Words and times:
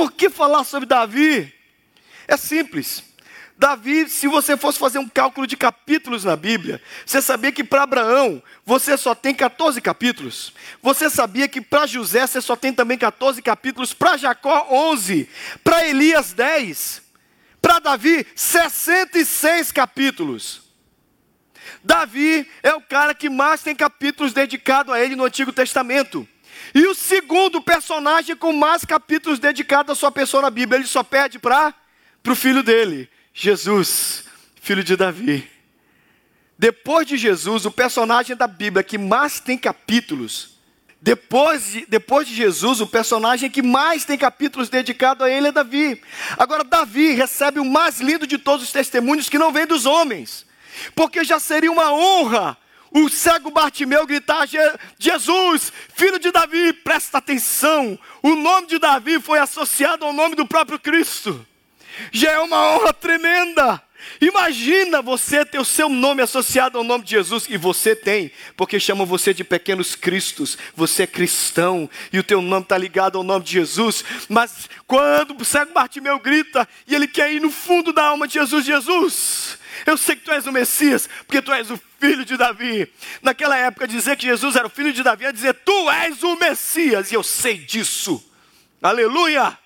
Por 0.00 0.12
que 0.12 0.30
falar 0.30 0.64
sobre 0.64 0.86
Davi? 0.86 1.52
É 2.26 2.34
simples. 2.34 3.04
Davi, 3.58 4.08
se 4.08 4.26
você 4.26 4.56
fosse 4.56 4.78
fazer 4.78 4.98
um 4.98 5.06
cálculo 5.06 5.46
de 5.46 5.58
capítulos 5.58 6.24
na 6.24 6.34
Bíblia, 6.36 6.80
você 7.04 7.20
sabia 7.20 7.52
que 7.52 7.62
para 7.62 7.82
Abraão 7.82 8.42
você 8.64 8.96
só 8.96 9.14
tem 9.14 9.34
14 9.34 9.78
capítulos. 9.82 10.54
Você 10.80 11.10
sabia 11.10 11.46
que 11.46 11.60
para 11.60 11.86
José 11.86 12.26
você 12.26 12.40
só 12.40 12.56
tem 12.56 12.72
também 12.72 12.96
14 12.96 13.42
capítulos, 13.42 13.92
para 13.92 14.16
Jacó 14.16 14.68
11, 14.70 15.28
para 15.62 15.86
Elias 15.86 16.32
10, 16.32 17.02
para 17.60 17.78
Davi 17.78 18.26
66 18.34 19.70
capítulos. 19.70 20.62
Davi 21.84 22.50
é 22.62 22.72
o 22.72 22.80
cara 22.80 23.14
que 23.14 23.28
mais 23.28 23.62
tem 23.62 23.76
capítulos 23.76 24.32
dedicados 24.32 24.94
a 24.94 24.98
ele 24.98 25.14
no 25.14 25.24
Antigo 25.26 25.52
Testamento. 25.52 26.26
E 26.74 26.86
o 26.86 26.94
segundo 26.94 27.60
personagem 27.60 28.36
com 28.36 28.52
mais 28.52 28.84
capítulos 28.84 29.38
dedicados 29.38 29.92
à 29.92 29.94
sua 29.94 30.12
pessoa 30.12 30.42
na 30.42 30.50
Bíblia, 30.50 30.78
ele 30.78 30.86
só 30.86 31.02
pede 31.02 31.38
para 31.38 31.74
o 32.26 32.34
filho 32.34 32.62
dele, 32.62 33.08
Jesus, 33.34 34.24
filho 34.60 34.84
de 34.84 34.96
Davi. 34.96 35.48
Depois 36.58 37.06
de 37.06 37.16
Jesus, 37.16 37.64
o 37.64 37.70
personagem 37.70 38.36
da 38.36 38.46
Bíblia 38.46 38.84
que 38.84 38.98
mais 38.98 39.40
tem 39.40 39.56
capítulos, 39.56 40.58
depois 41.00 41.72
de, 41.72 41.86
depois 41.86 42.28
de 42.28 42.34
Jesus, 42.34 42.80
o 42.82 42.86
personagem 42.86 43.50
que 43.50 43.62
mais 43.62 44.04
tem 44.04 44.18
capítulos 44.18 44.68
dedicados 44.68 45.26
a 45.26 45.30
ele 45.30 45.48
é 45.48 45.52
Davi. 45.52 46.00
Agora, 46.38 46.62
Davi 46.62 47.12
recebe 47.12 47.58
o 47.58 47.64
mais 47.64 48.00
lindo 48.00 48.26
de 48.26 48.36
todos 48.36 48.66
os 48.66 48.72
testemunhos 48.72 49.28
que 49.28 49.38
não 49.38 49.50
vem 49.50 49.66
dos 49.66 49.86
homens, 49.86 50.44
porque 50.94 51.24
já 51.24 51.40
seria 51.40 51.72
uma 51.72 51.92
honra 51.92 52.58
o 52.90 53.08
cego 53.08 53.50
Bartimeu 53.50 54.06
gritar: 54.06 54.46
Jesus, 54.98 55.72
filho 55.94 56.18
de 56.18 56.30
Davi, 56.30 56.72
presta 56.72 57.18
atenção. 57.18 57.98
O 58.22 58.34
nome 58.34 58.66
de 58.66 58.78
Davi 58.78 59.20
foi 59.20 59.38
associado 59.38 60.04
ao 60.04 60.12
nome 60.12 60.34
do 60.34 60.46
próprio 60.46 60.78
Cristo. 60.78 61.46
Já 62.12 62.32
é 62.32 62.38
uma 62.40 62.72
honra 62.72 62.92
tremenda. 62.92 63.82
Imagina 64.20 65.00
você 65.00 65.46
ter 65.46 65.58
o 65.58 65.64
seu 65.64 65.88
nome 65.88 66.20
associado 66.20 66.76
ao 66.76 66.84
nome 66.84 67.04
de 67.04 67.10
Jesus, 67.12 67.46
e 67.48 67.56
você 67.56 67.96
tem, 67.96 68.30
porque 68.54 68.78
chamam 68.78 69.06
você 69.06 69.32
de 69.32 69.42
pequenos 69.42 69.94
cristos, 69.94 70.58
você 70.76 71.04
é 71.04 71.06
cristão, 71.06 71.88
e 72.12 72.18
o 72.18 72.22
teu 72.22 72.42
nome 72.42 72.64
está 72.64 72.76
ligado 72.76 73.16
ao 73.16 73.24
nome 73.24 73.44
de 73.44 73.52
Jesus, 73.52 74.04
mas 74.28 74.68
quando 74.86 75.34
o 75.40 75.44
cego 75.44 75.72
Bartimeu 75.72 76.18
grita, 76.18 76.68
e 76.86 76.94
ele 76.94 77.08
quer 77.08 77.32
ir 77.32 77.40
no 77.40 77.50
fundo 77.50 77.94
da 77.94 78.04
alma 78.04 78.28
de 78.28 78.34
Jesus, 78.34 78.66
Jesus, 78.66 79.58
eu 79.86 79.96
sei 79.96 80.16
que 80.16 80.24
tu 80.24 80.32
és 80.32 80.46
o 80.46 80.52
Messias, 80.52 81.08
porque 81.26 81.40
tu 81.40 81.52
és 81.52 81.70
o 81.70 81.80
filho 81.98 82.24
de 82.24 82.36
Davi. 82.36 82.92
Naquela 83.22 83.56
época, 83.56 83.88
dizer 83.88 84.16
que 84.16 84.26
Jesus 84.26 84.56
era 84.56 84.66
o 84.66 84.70
filho 84.70 84.92
de 84.92 85.02
Davi 85.02 85.24
é 85.24 85.32
dizer: 85.32 85.54
Tu 85.54 85.90
és 85.90 86.22
o 86.22 86.36
Messias, 86.36 87.10
e 87.10 87.14
eu 87.14 87.22
sei 87.22 87.56
disso. 87.56 88.22
Aleluia! 88.82 89.59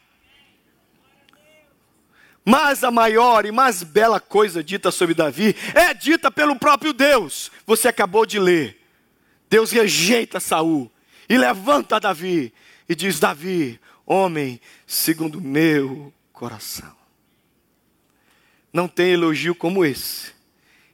Mas 2.45 2.85
a 2.85 2.91
maior 2.91 3.47
e 3.47 3.53
mais 3.53 3.83
bela 3.83 4.21
coisa 4.21 4.63
dita 4.63 4.91
sobre 4.91 5.15
Davi 5.15 5.57
é 5.75 5.95
dita 5.95 6.31
pelo 6.31 6.57
próprio 6.57 6.93
Deus. 6.93 7.51
Você 7.67 7.89
acabou 7.89 8.27
de 8.27 8.39
ler. 8.39 8.81
Deus 9.49 9.71
rejeita 9.71 10.39
Saul 10.41 10.91
e 11.29 11.39
levanta 11.39 11.99
Davi 11.99 12.53
e 12.89 12.95
diz: 12.95 13.19
Davi, 13.19 13.81
homem 14.05 14.61
segundo 14.87 15.41
meu 15.41 16.13
coração. 16.33 16.95
Não 18.73 18.89
tem 18.89 19.13
elogio 19.13 19.55
como 19.55 19.85
esse. 19.85 20.35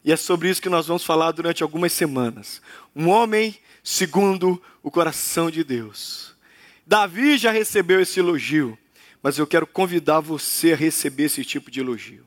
E 0.05 0.13
é 0.13 0.17
sobre 0.17 0.49
isso 0.49 0.63
que 0.63 0.69
nós 0.69 0.87
vamos 0.87 1.05
falar 1.05 1.33
durante 1.33 1.63
algumas 1.63 1.93
semanas. 1.93 2.63
Um 2.95 3.09
homem 3.09 3.59
segundo 3.83 4.63
o 4.83 4.91
coração 4.91 5.51
de 5.51 5.65
Deus. 5.65 6.35
Davi 6.87 7.39
já 7.39 7.51
recebeu 7.51 8.01
esse 8.01 8.21
elogio, 8.21 8.79
mas 9.23 9.39
eu 9.39 9.47
quero 9.47 9.67
convidar 9.67 10.21
você 10.21 10.73
a 10.73 10.77
receber 10.77 11.25
esse 11.25 11.45
tipo 11.45 11.71
de 11.71 11.81
elogio. 11.81 12.25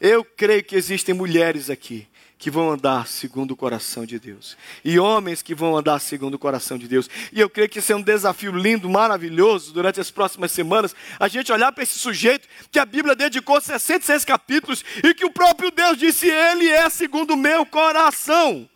Eu 0.00 0.24
creio 0.24 0.64
que 0.64 0.76
existem 0.76 1.14
mulheres 1.14 1.70
aqui 1.70 2.06
que 2.36 2.50
vão 2.50 2.70
andar 2.70 3.06
segundo 3.06 3.52
o 3.52 3.56
coração 3.56 4.04
de 4.04 4.18
Deus. 4.18 4.56
E 4.84 4.98
homens 4.98 5.40
que 5.40 5.54
vão 5.54 5.76
andar 5.76 5.98
segundo 5.98 6.34
o 6.34 6.38
coração 6.38 6.76
de 6.76 6.86
Deus. 6.86 7.08
E 7.32 7.40
eu 7.40 7.48
creio 7.48 7.68
que 7.68 7.78
isso 7.78 7.92
é 7.92 7.96
um 7.96 8.02
desafio 8.02 8.52
lindo, 8.52 8.90
maravilhoso, 8.90 9.72
durante 9.72 10.00
as 10.00 10.10
próximas 10.10 10.52
semanas, 10.52 10.94
a 11.18 11.26
gente 11.28 11.50
olhar 11.50 11.72
para 11.72 11.82
esse 11.82 11.98
sujeito 11.98 12.46
que 12.70 12.78
a 12.78 12.84
Bíblia 12.84 13.14
dedicou 13.14 13.60
66 13.60 14.24
capítulos 14.26 14.84
e 15.02 15.14
que 15.14 15.24
o 15.24 15.30
próprio 15.30 15.70
Deus 15.70 15.96
disse: 15.96 16.28
Ele 16.28 16.68
é 16.68 16.90
segundo 16.90 17.30
o 17.32 17.36
meu 17.36 17.64
coração. 17.64 18.68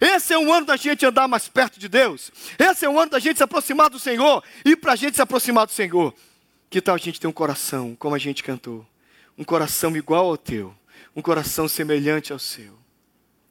Esse 0.00 0.34
é 0.34 0.38
um 0.38 0.52
ano 0.52 0.66
da 0.66 0.76
gente 0.76 1.04
andar 1.04 1.26
mais 1.26 1.48
perto 1.48 1.80
de 1.80 1.88
Deus. 1.88 2.30
Esse 2.58 2.84
é 2.84 2.88
um 2.88 3.00
ano 3.00 3.10
da 3.10 3.18
gente 3.18 3.38
se 3.38 3.42
aproximar 3.42 3.88
do 3.88 3.98
Senhor. 3.98 4.44
E 4.64 4.76
para 4.76 4.92
a 4.92 4.96
gente 4.96 5.16
se 5.16 5.22
aproximar 5.22 5.66
do 5.66 5.72
Senhor, 5.72 6.14
que 6.70 6.80
tal 6.80 6.94
a 6.94 6.98
gente 6.98 7.20
ter 7.20 7.26
um 7.26 7.32
coração, 7.32 7.96
como 7.96 8.14
a 8.14 8.18
gente 8.18 8.42
cantou? 8.42 8.86
Um 9.36 9.44
coração 9.44 9.96
igual 9.96 10.26
ao 10.26 10.36
teu, 10.36 10.74
um 11.14 11.22
coração 11.22 11.68
semelhante 11.68 12.32
ao 12.32 12.38
seu. 12.38 12.78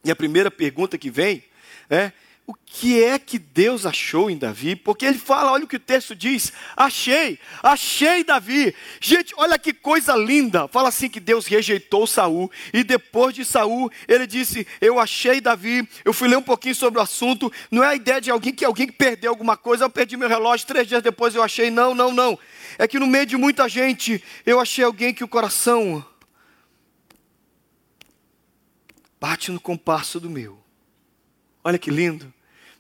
E 0.03 0.11
a 0.11 0.15
primeira 0.15 0.51
pergunta 0.51 0.97
que 0.97 1.09
vem 1.09 1.43
é: 1.89 2.11
o 2.47 2.53
que 2.53 3.03
é 3.03 3.19
que 3.19 3.37
Deus 3.37 3.85
achou 3.85 4.29
em 4.29 4.37
Davi? 4.37 4.73
Porque 4.73 5.05
ele 5.05 5.17
fala, 5.17 5.51
olha 5.51 5.65
o 5.65 5.67
que 5.67 5.75
o 5.75 5.79
texto 5.79 6.15
diz: 6.15 6.53
achei, 6.77 7.37
achei 7.61 8.23
Davi. 8.23 8.73
Gente, 9.01 9.33
olha 9.35 9.59
que 9.59 9.73
coisa 9.73 10.15
linda. 10.15 10.65
Fala 10.69 10.87
assim 10.87 11.09
que 11.09 11.19
Deus 11.19 11.45
rejeitou 11.45 12.07
Saul 12.07 12.49
e 12.73 12.85
depois 12.85 13.35
de 13.35 13.43
Saul, 13.43 13.91
ele 14.07 14.25
disse: 14.25 14.65
"Eu 14.79 14.97
achei 14.97 15.41
Davi". 15.41 15.85
Eu 16.05 16.13
fui 16.13 16.29
ler 16.29 16.37
um 16.37 16.41
pouquinho 16.41 16.73
sobre 16.73 16.99
o 16.99 17.03
assunto. 17.03 17.51
Não 17.69 17.83
é 17.83 17.87
a 17.87 17.95
ideia 17.95 18.21
de 18.21 18.31
alguém 18.31 18.53
que 18.53 18.63
alguém 18.63 18.87
que 18.87 18.93
perdeu 18.93 19.29
alguma 19.29 19.57
coisa, 19.57 19.83
eu 19.83 19.89
perdi 19.89 20.15
meu 20.15 20.29
relógio, 20.29 20.65
três 20.65 20.87
dias 20.87 21.03
depois 21.03 21.35
eu 21.35 21.43
achei. 21.43 21.69
Não, 21.69 21.93
não, 21.93 22.13
não. 22.13 22.39
É 22.77 22.87
que 22.87 22.97
no 22.97 23.07
meio 23.07 23.25
de 23.25 23.35
muita 23.35 23.67
gente, 23.67 24.23
eu 24.45 24.57
achei 24.61 24.85
alguém 24.85 25.13
que 25.13 25.23
o 25.23 25.27
coração 25.27 26.05
bate 29.19 29.51
no 29.51 29.59
compasso 29.59 30.17
do 30.17 30.29
meu. 30.29 30.57
Olha 31.61 31.77
que 31.77 31.91
lindo. 31.91 32.36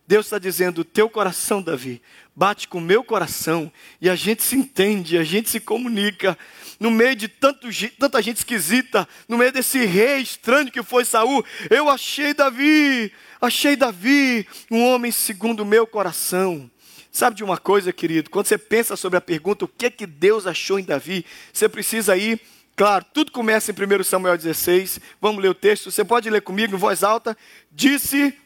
Deus 0.07 0.25
está 0.25 0.39
dizendo: 0.39 0.85
teu 0.85 1.09
coração, 1.09 1.61
Davi, 1.61 2.01
bate 2.33 2.67
com 2.67 2.77
o 2.77 2.81
meu 2.81 3.03
coração, 3.03 3.71
e 3.99 4.09
a 4.09 4.15
gente 4.15 4.41
se 4.41 4.55
entende, 4.55 5.17
a 5.17 5.23
gente 5.23 5.49
se 5.49 5.59
comunica. 5.59 6.37
No 6.79 6.89
meio 6.89 7.15
de 7.15 7.27
tanto, 7.27 7.67
tanta 7.99 8.21
gente 8.21 8.37
esquisita, 8.37 9.07
no 9.27 9.37
meio 9.37 9.51
desse 9.51 9.83
rei 9.83 10.21
estranho 10.21 10.71
que 10.71 10.83
foi 10.83 11.03
Saul, 11.03 11.43
eu 11.69 11.89
achei 11.89 12.33
Davi, 12.35 13.11
achei 13.41 13.75
Davi, 13.75 14.47
um 14.69 14.85
homem 14.85 15.11
segundo 15.11 15.61
o 15.61 15.65
meu 15.65 15.85
coração. 15.87 16.69
Sabe 17.11 17.35
de 17.35 17.43
uma 17.43 17.57
coisa, 17.57 17.91
querido? 17.91 18.29
Quando 18.29 18.45
você 18.45 18.59
pensa 18.59 18.95
sobre 18.95 19.17
a 19.17 19.21
pergunta, 19.21 19.65
o 19.65 19.67
que 19.67 19.87
é 19.87 19.89
que 19.89 20.05
Deus 20.05 20.45
achou 20.45 20.77
em 20.77 20.83
Davi, 20.83 21.25
você 21.51 21.67
precisa 21.67 22.15
ir 22.15 22.39
Claro, 22.75 23.03
tudo 23.11 23.31
começa 23.31 23.71
em 23.71 23.73
1 23.73 24.03
Samuel 24.03 24.37
16. 24.37 24.99
Vamos 25.19 25.41
ler 25.41 25.49
o 25.49 25.55
texto. 25.55 25.89
Você 25.89 26.05
pode 26.05 26.29
ler 26.29 26.43
comigo 26.43 26.75
em 26.75 26.77
voz 26.77 27.03
alta. 27.03 27.35
Disse: 27.71 28.37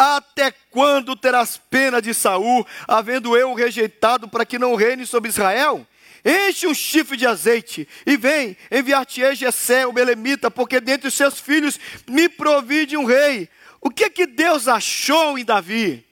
Até 0.00 0.50
quando 0.70 1.14
terás 1.14 1.60
pena 1.68 2.00
de 2.00 2.14
Saul, 2.14 2.66
havendo 2.88 3.36
eu 3.36 3.52
rejeitado 3.52 4.26
para 4.26 4.46
que 4.46 4.58
não 4.58 4.74
reine 4.74 5.04
sobre 5.04 5.28
Israel? 5.28 5.86
Enche 6.24 6.66
um 6.66 6.72
chifre 6.72 7.18
de 7.18 7.26
azeite 7.26 7.86
e 8.06 8.16
vem 8.16 8.56
enviar-te-ei 8.70 9.36
Jessé, 9.36 9.86
o 9.86 9.92
belemita, 9.92 10.50
porque 10.50 10.80
dentre 10.80 11.08
os 11.08 11.12
seus 11.12 11.38
filhos 11.38 11.78
me 12.08 12.30
provide 12.30 12.96
um 12.96 13.04
rei. 13.04 13.46
O 13.78 13.90
que 13.90 14.08
que 14.08 14.26
Deus 14.26 14.68
achou 14.68 15.36
em 15.36 15.44
Davi? 15.44 16.06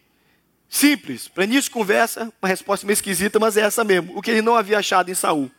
Simples, 0.69 1.27
para 1.27 1.45
início 1.45 1.63
de 1.63 1.71
conversa, 1.71 2.31
uma 2.43 2.49
resposta 2.49 2.87
meio 2.87 2.93
esquisita, 2.93 3.39
mas 3.39 3.57
é 3.57 3.63
essa 3.63 3.83
mesmo. 3.85 4.15
O 4.19 4.21
que 4.21 4.33
ele 4.33 4.43
não 4.43 4.55
havia 4.55 4.81
achado 4.81 5.11
em 5.11 5.15
Saul. 5.15 5.51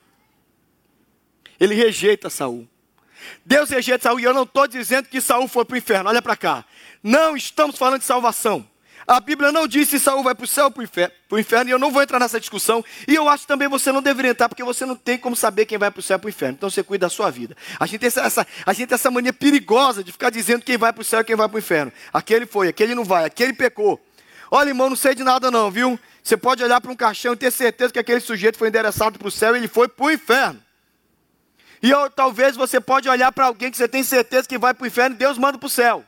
Ele 1.60 1.74
rejeita 1.74 2.30
Saul. 2.30 2.70
Deus 3.44 3.72
rejeita 3.72 4.04
Saul 4.04 4.20
e 4.20 4.24
eu 4.24 4.36
não 4.36 4.44
estou 4.44 4.68
dizendo 4.68 5.10
que 5.10 5.20
Saul 5.20 5.48
foi 5.48 5.66
para 5.66 5.74
o 5.74 5.78
inferno. 5.78 6.10
Olha 6.12 6.22
para 6.22 6.36
cá. 6.36 6.64
Não 7.02 7.36
estamos 7.36 7.78
falando 7.78 8.00
de 8.00 8.06
salvação. 8.06 8.68
A 9.10 9.20
Bíblia 9.20 9.52
não 9.52 9.68
diz 9.68 9.90
se 9.90 10.00
Saul 10.00 10.22
vai 10.22 10.36
para 10.36 10.44
o 10.44 10.48
céu 10.48 10.66
ou 10.66 10.72
para 10.72 10.82
o 10.82 11.40
inferno, 11.40 11.68
e 11.68 11.72
eu 11.72 11.80
não 11.80 11.90
vou 11.90 12.04
entrar 12.04 12.20
nessa 12.20 12.40
discussão. 12.40 12.86
E 13.08 13.16
eu 13.16 13.28
acho 13.28 13.48
também 13.48 13.68
você 13.68 13.92
não 13.92 14.04
deveria 14.04 14.30
entrar, 14.30 14.48
porque 14.48 14.64
você 14.64 14.86
não 14.86 14.96
tem 14.96 15.18
como 15.18 15.36
saber 15.36 15.66
quem 15.66 15.80
vai 15.80 15.90
para 15.90 16.00
o 16.00 16.04
céu 16.04 16.16
ou 16.16 16.20
para 16.20 16.28
o 16.28 16.30
inferno. 16.30 16.54
Então 16.56 16.70
você 16.70 16.84
cuida 16.84 17.08
da 17.08 17.10
sua 17.10 17.32
vida. 17.32 17.58
A 17.80 17.88
gente, 17.88 18.02
tem 18.02 18.08
essa, 18.08 18.46
a 18.64 18.72
gente 18.72 18.88
tem 18.88 18.94
essa 18.94 19.10
mania 19.10 19.34
perigosa 19.34 20.04
de 20.04 20.12
ficar 20.12 20.30
dizendo 20.30 20.64
quem 20.64 20.78
vai 20.78 20.94
para 20.94 21.02
o 21.02 21.04
céu 21.04 21.22
e 21.22 21.24
quem 21.24 21.36
vai 21.36 21.50
para 21.50 21.56
o 21.56 21.60
inferno. 21.60 21.92
Aquele 22.14 22.46
foi, 22.46 22.68
aquele 22.68 22.94
não 22.94 23.04
vai, 23.04 23.26
aquele 23.26 23.54
pecou. 23.54 24.00
Olha, 24.52 24.70
irmão, 24.70 24.90
não 24.90 24.96
sei 24.96 25.16
de 25.16 25.24
nada 25.24 25.50
não, 25.50 25.72
viu? 25.72 26.00
Você 26.24 26.38
pode 26.38 26.64
olhar 26.64 26.80
para 26.80 26.92
um 26.92 26.96
caixão 26.96 27.34
e 27.34 27.36
ter 27.36 27.50
certeza 27.50 27.92
que 27.92 27.98
aquele 27.98 28.20
sujeito 28.20 28.60
foi 28.60 28.68
endereçado 28.68 29.18
para 29.18 29.28
o 29.28 29.32
céu 29.32 29.56
e 29.56 29.58
ele 29.58 29.68
foi 29.68 29.88
para 29.88 30.06
o 30.06 30.12
inferno. 30.12 30.62
E 31.82 31.90
eu, 31.90 32.12
talvez 32.12 32.56
você 32.56 32.80
pode 32.80 33.10
olhar 33.10 33.32
para 33.32 33.46
alguém 33.46 33.72
que 33.72 33.78
você 33.78 33.88
tem 33.88 34.04
certeza 34.04 34.48
que 34.48 34.58
vai 34.60 34.76
para 34.76 34.84
o 34.84 34.88
inferno 34.88 35.16
e 35.16 35.18
Deus 35.18 35.36
manda 35.36 35.58
para 35.58 35.66
o 35.66 35.70
céu. 35.70 36.06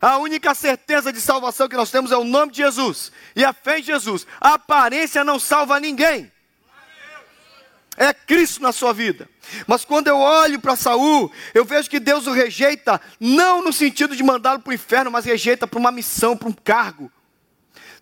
A 0.00 0.18
única 0.18 0.54
certeza 0.54 1.12
de 1.12 1.20
salvação 1.20 1.68
que 1.68 1.76
nós 1.76 1.90
temos 1.90 2.12
é 2.12 2.16
o 2.16 2.24
nome 2.24 2.52
de 2.52 2.58
Jesus 2.58 3.10
e 3.34 3.44
a 3.44 3.52
fé 3.52 3.78
em 3.78 3.82
Jesus. 3.82 4.26
A 4.40 4.54
aparência 4.54 5.24
não 5.24 5.38
salva 5.38 5.80
ninguém. 5.80 6.30
É 7.96 8.12
Cristo 8.12 8.60
na 8.60 8.72
sua 8.72 8.92
vida. 8.92 9.28
Mas 9.66 9.84
quando 9.84 10.08
eu 10.08 10.18
olho 10.18 10.60
para 10.60 10.76
Saul, 10.76 11.32
eu 11.54 11.64
vejo 11.64 11.88
que 11.88 11.98
Deus 11.98 12.26
o 12.26 12.32
rejeita, 12.32 13.00
não 13.18 13.62
no 13.62 13.72
sentido 13.72 14.14
de 14.14 14.22
mandá-lo 14.22 14.60
para 14.60 14.70
o 14.70 14.74
inferno, 14.74 15.10
mas 15.10 15.24
rejeita 15.24 15.66
para 15.66 15.78
uma 15.78 15.90
missão, 15.90 16.36
para 16.36 16.48
um 16.48 16.52
cargo. 16.52 17.10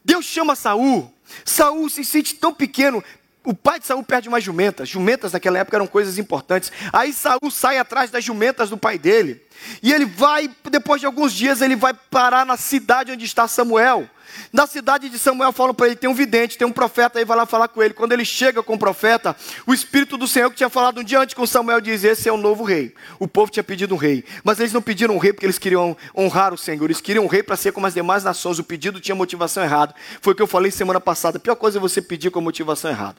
Deus 0.04 0.24
chama 0.24 0.56
Saul. 0.56 1.14
Saul 1.44 1.88
se 1.88 2.04
sente 2.04 2.34
tão 2.34 2.52
pequeno. 2.52 3.02
O 3.44 3.52
pai 3.52 3.78
de 3.78 3.86
Saul 3.86 4.02
perde 4.02 4.28
uma 4.28 4.40
jumenta. 4.40 4.86
Jumentas 4.86 5.32
naquela 5.32 5.58
época 5.58 5.76
eram 5.76 5.86
coisas 5.86 6.18
importantes. 6.18 6.72
Aí 6.92 7.12
Saul 7.12 7.50
sai 7.50 7.78
atrás 7.78 8.10
das 8.10 8.24
jumentas 8.24 8.70
do 8.70 8.76
pai 8.76 8.98
dele. 8.98 9.42
E 9.82 9.92
ele 9.92 10.06
vai, 10.06 10.50
depois 10.70 11.00
de 11.00 11.06
alguns 11.06 11.32
dias, 11.32 11.60
ele 11.60 11.76
vai 11.76 11.92
parar 11.92 12.46
na 12.46 12.56
cidade 12.56 13.12
onde 13.12 13.24
está 13.24 13.46
Samuel. 13.46 14.08
Na 14.52 14.66
cidade 14.66 15.08
de 15.08 15.18
Samuel 15.18 15.52
falam 15.52 15.74
para 15.74 15.86
ele: 15.86 15.96
tem 15.96 16.08
um 16.08 16.14
vidente, 16.14 16.58
tem 16.58 16.66
um 16.66 16.72
profeta, 16.72 17.18
aí 17.18 17.24
vai 17.24 17.36
lá 17.36 17.46
falar 17.46 17.68
com 17.68 17.82
ele. 17.82 17.94
Quando 17.94 18.12
ele 18.12 18.24
chega 18.24 18.62
com 18.62 18.74
o 18.74 18.78
profeta, 18.78 19.36
o 19.66 19.74
Espírito 19.74 20.16
do 20.16 20.26
Senhor 20.26 20.50
que 20.50 20.56
tinha 20.56 20.68
falado 20.68 21.00
um 21.00 21.04
dia 21.04 21.20
antes 21.20 21.34
com 21.34 21.46
Samuel 21.46 21.80
diz: 21.80 22.04
Esse 22.04 22.28
é 22.28 22.32
o 22.32 22.36
novo 22.36 22.64
rei. 22.64 22.94
O 23.18 23.26
povo 23.26 23.50
tinha 23.50 23.64
pedido 23.64 23.94
um 23.94 23.98
rei, 23.98 24.24
mas 24.42 24.60
eles 24.60 24.72
não 24.72 24.82
pediram 24.82 25.14
um 25.14 25.18
rei 25.18 25.32
porque 25.32 25.46
eles 25.46 25.58
queriam 25.58 25.96
honrar 26.16 26.52
o 26.52 26.58
Senhor, 26.58 26.84
eles 26.84 27.00
queriam 27.00 27.24
um 27.24 27.28
rei 27.28 27.42
para 27.42 27.56
ser 27.56 27.72
como 27.72 27.86
as 27.86 27.94
demais 27.94 28.24
nações. 28.24 28.58
O 28.58 28.64
pedido 28.64 29.00
tinha 29.00 29.14
motivação 29.14 29.62
errada. 29.62 29.94
Foi 30.20 30.32
o 30.32 30.36
que 30.36 30.42
eu 30.42 30.46
falei 30.46 30.70
semana 30.70 31.00
passada: 31.00 31.38
a 31.38 31.40
pior 31.40 31.56
coisa 31.56 31.78
é 31.78 31.80
você 31.80 32.00
pedir 32.00 32.30
com 32.30 32.40
motivação 32.40 32.90
errada. 32.90 33.16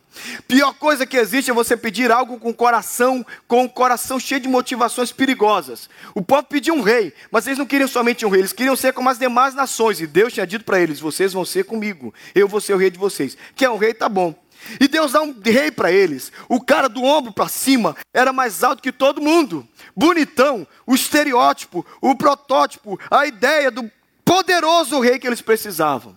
Pior 0.47 0.73
coisa 0.73 1.05
que 1.05 1.17
existe 1.17 1.51
é 1.51 1.53
você 1.53 1.75
pedir 1.75 2.11
algo 2.11 2.39
com 2.39 2.53
coração, 2.53 3.25
com 3.47 3.65
o 3.65 3.69
coração 3.69 4.19
cheio 4.19 4.41
de 4.41 4.47
motivações 4.47 5.11
perigosas. 5.11 5.89
O 6.13 6.21
povo 6.21 6.43
pediu 6.43 6.73
um 6.73 6.81
rei, 6.81 7.13
mas 7.31 7.47
eles 7.47 7.59
não 7.59 7.65
queriam 7.65 7.87
somente 7.87 8.25
um 8.25 8.29
rei, 8.29 8.41
eles 8.41 8.53
queriam 8.53 8.75
ser 8.75 8.93
como 8.93 9.09
as 9.09 9.17
demais 9.17 9.53
nações, 9.53 9.99
e 9.99 10.07
Deus 10.07 10.33
tinha 10.33 10.45
dito 10.45 10.65
para 10.65 10.79
eles: 10.79 10.99
vocês 11.05 11.33
vão 11.33 11.45
ser 11.45 11.65
comigo, 11.65 12.13
eu 12.33 12.47
vou 12.47 12.59
ser 12.59 12.73
o 12.73 12.77
rei 12.77 12.89
de 12.89 12.97
vocês. 12.97 13.37
Quer 13.55 13.69
um 13.69 13.77
rei, 13.77 13.93
tá 13.93 14.09
bom. 14.09 14.33
E 14.79 14.87
Deus 14.87 15.11
dá 15.11 15.21
um 15.21 15.39
rei 15.39 15.69
para 15.69 15.91
eles. 15.91 16.31
O 16.49 16.59
cara 16.59 16.87
do 16.87 17.03
ombro 17.03 17.31
para 17.31 17.47
cima 17.47 17.95
era 18.13 18.33
mais 18.33 18.63
alto 18.63 18.81
que 18.81 18.91
todo 18.91 19.21
mundo. 19.21 19.67
Bonitão, 19.95 20.67
o 20.85 20.95
estereótipo, 20.95 21.85
o 22.01 22.15
protótipo, 22.15 22.99
a 23.11 23.27
ideia 23.27 23.69
do 23.69 23.89
poderoso 24.23 24.99
rei 24.99 25.19
que 25.19 25.27
eles 25.27 25.41
precisavam. 25.41 26.15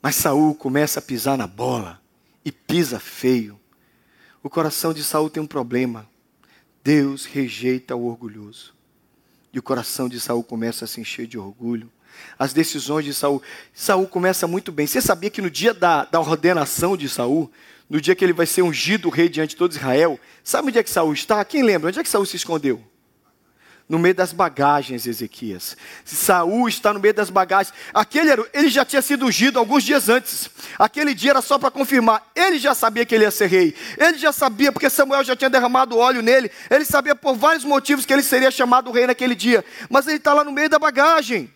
Mas 0.00 0.16
Saul 0.16 0.54
começa 0.54 0.98
a 0.98 1.02
pisar 1.02 1.36
na 1.36 1.46
bola 1.46 2.00
e 2.44 2.50
pisa 2.50 2.98
feio. 2.98 3.60
O 4.42 4.50
coração 4.50 4.92
de 4.92 5.04
Saul 5.04 5.30
tem 5.30 5.42
um 5.42 5.46
problema. 5.46 6.08
Deus 6.82 7.26
rejeita 7.26 7.94
o 7.94 8.06
orgulhoso. 8.06 8.74
E 9.52 9.58
o 9.58 9.62
coração 9.62 10.08
de 10.08 10.18
Saul 10.18 10.42
começa 10.42 10.84
a 10.84 10.88
se 10.88 11.00
encher 11.00 11.26
de 11.26 11.38
orgulho. 11.38 11.90
As 12.38 12.52
decisões 12.52 13.04
de 13.04 13.12
Saul. 13.12 13.42
Saul 13.74 14.06
começa 14.06 14.46
muito 14.46 14.72
bem. 14.72 14.86
Você 14.86 15.00
sabia 15.00 15.30
que 15.30 15.42
no 15.42 15.50
dia 15.50 15.74
da, 15.74 16.04
da 16.04 16.20
ordenação 16.20 16.96
de 16.96 17.08
Saul, 17.08 17.50
no 17.88 18.00
dia 18.00 18.14
que 18.14 18.24
ele 18.24 18.32
vai 18.32 18.46
ser 18.46 18.62
ungido 18.62 19.08
rei 19.10 19.28
diante 19.28 19.50
de 19.50 19.56
todo 19.56 19.72
Israel, 19.72 20.18
sabe 20.42 20.68
onde 20.68 20.78
é 20.78 20.82
que 20.82 20.90
Saul 20.90 21.12
está? 21.12 21.44
Quem 21.44 21.62
lembra? 21.62 21.88
Onde 21.88 21.98
é 21.98 22.02
que 22.02 22.08
Saul 22.08 22.24
se 22.24 22.36
escondeu? 22.36 22.82
No 23.92 23.98
meio 23.98 24.14
das 24.14 24.32
bagagens, 24.32 25.06
Ezequias. 25.06 25.76
Saul 26.02 26.66
está 26.66 26.94
no 26.94 26.98
meio 26.98 27.12
das 27.12 27.28
bagagens. 27.28 27.74
Aquele 27.92 28.30
era, 28.30 28.48
ele 28.54 28.70
já 28.70 28.86
tinha 28.86 29.02
sido 29.02 29.26
ungido 29.26 29.58
alguns 29.58 29.84
dias 29.84 30.08
antes. 30.08 30.48
Aquele 30.78 31.12
dia 31.12 31.32
era 31.32 31.42
só 31.42 31.58
para 31.58 31.70
confirmar. 31.70 32.26
Ele 32.34 32.58
já 32.58 32.74
sabia 32.74 33.04
que 33.04 33.14
ele 33.14 33.24
ia 33.24 33.30
ser 33.30 33.48
rei. 33.48 33.76
Ele 33.98 34.16
já 34.16 34.32
sabia 34.32 34.72
porque 34.72 34.88
Samuel 34.88 35.22
já 35.22 35.36
tinha 35.36 35.50
derramado 35.50 35.98
óleo 35.98 36.22
nele. 36.22 36.50
Ele 36.70 36.86
sabia 36.86 37.14
por 37.14 37.36
vários 37.36 37.66
motivos 37.66 38.06
que 38.06 38.14
ele 38.14 38.22
seria 38.22 38.50
chamado 38.50 38.90
rei 38.90 39.06
naquele 39.06 39.34
dia. 39.34 39.62
Mas 39.90 40.06
ele 40.06 40.16
está 40.16 40.32
lá 40.32 40.42
no 40.42 40.52
meio 40.52 40.70
da 40.70 40.78
bagagem. 40.78 41.52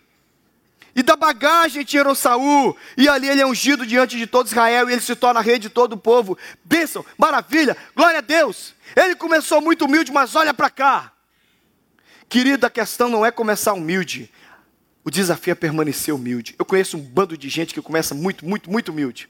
E 0.95 1.01
da 1.01 1.15
bagagem 1.15 1.83
tirou 1.83 2.13
Saul. 2.13 2.77
E 2.95 3.09
ali 3.09 3.27
ele 3.27 3.41
é 3.41 3.47
ungido 3.47 3.83
diante 3.83 4.15
de 4.15 4.27
todo 4.27 4.45
Israel. 4.45 4.87
E 4.87 4.93
ele 4.93 5.01
se 5.01 5.15
torna 5.15 5.41
rei 5.41 5.57
de 5.57 5.69
todo 5.69 5.93
o 5.93 5.97
povo. 5.97 6.37
Bênção, 6.63 7.03
maravilha, 7.17 7.75
glória 7.95 8.19
a 8.19 8.21
Deus. 8.21 8.75
Ele 8.95 9.15
começou 9.15 9.59
muito 9.59 9.85
humilde, 9.85 10.11
mas 10.11 10.35
olha 10.35 10.53
para 10.53 10.69
cá. 10.69 11.16
Querida, 12.29 12.67
a 12.67 12.69
questão 12.69 13.09
não 13.09 13.25
é 13.25 13.31
começar 13.31 13.73
humilde. 13.73 14.31
O 15.03 15.09
desafio 15.09 15.51
é 15.51 15.55
permanecer 15.55 16.13
humilde. 16.13 16.55
Eu 16.59 16.65
conheço 16.65 16.97
um 16.97 17.01
bando 17.01 17.37
de 17.37 17.47
gente 17.47 17.73
que 17.73 17.81
começa 17.81 18.13
muito, 18.13 18.45
muito, 18.45 18.69
muito 18.69 18.89
humilde. 18.89 19.29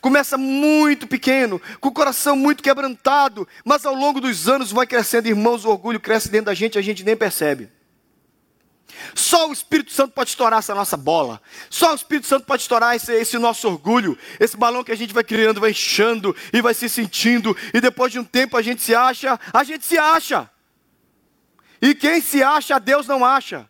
Começa 0.00 0.38
muito 0.38 1.06
pequeno, 1.06 1.60
com 1.80 1.88
o 1.88 1.92
coração 1.92 2.36
muito 2.36 2.62
quebrantado, 2.62 3.46
mas 3.64 3.84
ao 3.84 3.94
longo 3.94 4.20
dos 4.20 4.48
anos 4.48 4.70
vai 4.70 4.86
crescendo, 4.86 5.28
irmãos, 5.28 5.64
o 5.64 5.70
orgulho 5.70 6.00
cresce 6.00 6.28
dentro 6.28 6.46
da 6.46 6.54
gente, 6.54 6.78
a 6.78 6.82
gente 6.82 7.04
nem 7.04 7.16
percebe. 7.16 7.68
Só 9.14 9.48
o 9.48 9.52
Espírito 9.52 9.92
Santo 9.92 10.12
pode 10.12 10.30
estourar 10.30 10.58
essa 10.58 10.74
nossa 10.74 10.96
bola. 10.96 11.40
Só 11.70 11.92
o 11.92 11.94
Espírito 11.94 12.26
Santo 12.26 12.46
pode 12.46 12.62
estourar 12.62 12.94
esse, 12.94 13.12
esse, 13.12 13.38
nosso 13.38 13.68
orgulho, 13.68 14.16
esse 14.38 14.56
balão 14.56 14.84
que 14.84 14.92
a 14.92 14.96
gente 14.96 15.14
vai 15.14 15.24
criando, 15.24 15.60
vai 15.60 15.70
enchendo 15.70 16.34
e 16.52 16.60
vai 16.60 16.74
se 16.74 16.88
sentindo. 16.88 17.56
E 17.72 17.80
depois 17.80 18.12
de 18.12 18.18
um 18.18 18.24
tempo 18.24 18.56
a 18.56 18.62
gente 18.62 18.82
se 18.82 18.94
acha, 18.94 19.38
a 19.52 19.64
gente 19.64 19.84
se 19.84 19.98
acha. 19.98 20.48
E 21.82 21.96
quem 21.96 22.20
se 22.20 22.44
acha, 22.44 22.78
Deus 22.78 23.08
não 23.08 23.24
acha. 23.24 23.68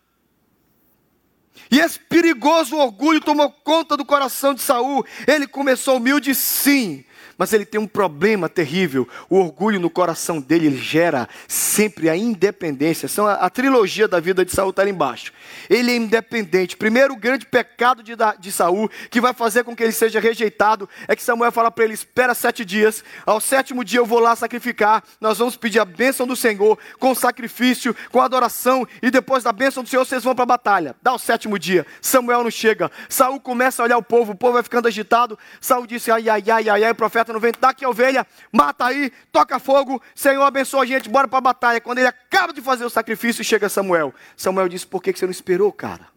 E 1.73 1.81
esse 1.81 1.99
perigoso 1.99 2.77
orgulho 2.77 3.19
tomou 3.19 3.51
conta 3.51 3.97
do 3.97 4.05
coração 4.05 4.53
de 4.53 4.61
Saul. 4.61 5.07
Ele 5.27 5.47
começou 5.47 5.97
humilde, 5.97 6.35
sim, 6.35 7.03
mas 7.39 7.53
ele 7.53 7.65
tem 7.65 7.81
um 7.81 7.87
problema 7.87 8.49
terrível. 8.49 9.09
O 9.29 9.39
orgulho 9.39 9.81
no 9.81 9.91
coração 9.91 10.41
dele 10.41 10.67
ele 10.67 10.79
gera 10.79 11.29
sempre 11.49 12.09
a 12.09 12.17
independência. 12.17 13.09
São 13.09 13.27
a, 13.27 13.35
a 13.35 13.51
trilogia 13.51 14.07
da 14.07 14.21
vida 14.21 14.45
de 14.45 14.53
Saul 14.53 14.71
está 14.71 14.83
ali 14.83 14.91
embaixo. 14.91 15.33
Ele 15.69 15.91
é 15.91 15.97
independente. 15.97 16.77
Primeiro, 16.77 17.15
o 17.15 17.17
grande 17.17 17.47
pecado 17.47 18.03
de, 18.03 18.13
de 18.39 18.53
Saul, 18.53 18.91
que 19.11 19.21
vai 19.21 19.33
fazer 19.33 19.65
com 19.65 19.75
que 19.75 19.83
ele 19.83 19.93
seja 19.93 20.21
rejeitado, 20.21 20.89
é 21.09 21.17
que 21.17 21.23
Samuel 21.23 21.53
fala 21.53 21.71
para 21.71 21.85
ele: 21.85 21.95
espera 21.95 22.35
sete 22.35 22.65
dias. 22.65 23.03
Ao 23.27 23.41
sétimo 23.41 23.85
dia 23.85 24.01
eu 24.01 24.07
vou 24.07 24.19
lá 24.19 24.37
sacrificar. 24.37 25.03
Nós 25.21 25.39
vamos 25.39 25.57
pedir 25.57 25.81
a 25.81 25.85
bênção 25.85 26.27
do 26.27 26.37
Senhor 26.37 26.79
com 26.99 27.15
sacrifício, 27.15 27.97
com 28.11 28.21
adoração, 28.21 28.87
e 29.03 29.11
depois 29.11 29.43
da 29.43 29.53
bênção 29.53 29.83
do 29.83 29.89
Senhor 29.89 30.05
vocês 30.05 30.23
vão 30.23 30.35
para 30.35 30.45
a 30.45 30.47
batalha. 30.47 30.97
Dá 31.03 31.13
o 31.13 31.19
sétimo 31.19 31.59
dia. 31.63 31.87
Samuel 32.01 32.43
não 32.43 32.51
chega. 32.51 32.91
Saul 33.09 33.41
começa 33.41 33.83
a 33.83 33.85
olhar 33.85 33.97
o 33.97 34.03
povo, 34.03 34.33
o 34.33 34.37
povo 34.37 34.55
vai 34.55 34.63
ficando 34.63 34.89
agitado. 34.89 35.39
Saul 35.61 35.87
disse: 35.87 36.11
ai, 36.11 36.29
ai, 36.29 36.43
ai, 36.47 36.69
ai, 36.69 36.85
ai, 36.85 36.91
o 36.91 36.95
profeta 36.95 37.33
no 37.33 37.41
vento, 37.41 37.59
dá 37.61 37.75
a 37.83 37.89
ovelha, 37.89 38.27
mata 38.53 38.87
aí, 38.87 39.13
toca 39.31 39.59
fogo, 39.59 40.03
Senhor 40.15 40.43
abençoa 40.43 40.83
a 40.83 40.87
gente, 40.87 41.09
bora 41.09 41.29
para 41.29 41.39
a 41.39 41.43
batalha. 41.43 41.81
Quando 41.81 41.99
ele 41.99 42.09
acaba 42.09 42.53
de 42.53 42.61
fazer 42.61 42.85
o 42.85 42.91
sacrifício, 42.91 43.45
chega 43.45 43.69
Samuel. 43.69 44.13
Samuel 44.37 44.69
disse: 44.69 44.87
Por 44.87 45.03
que 45.03 45.13
você 45.13 45.25
não 45.25 45.33
esperou, 45.33 45.73
cara? 45.73 46.09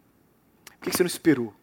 Por 0.80 0.90
que 0.90 0.96
você 0.96 1.02
não 1.02 1.08
esperou? 1.08 1.54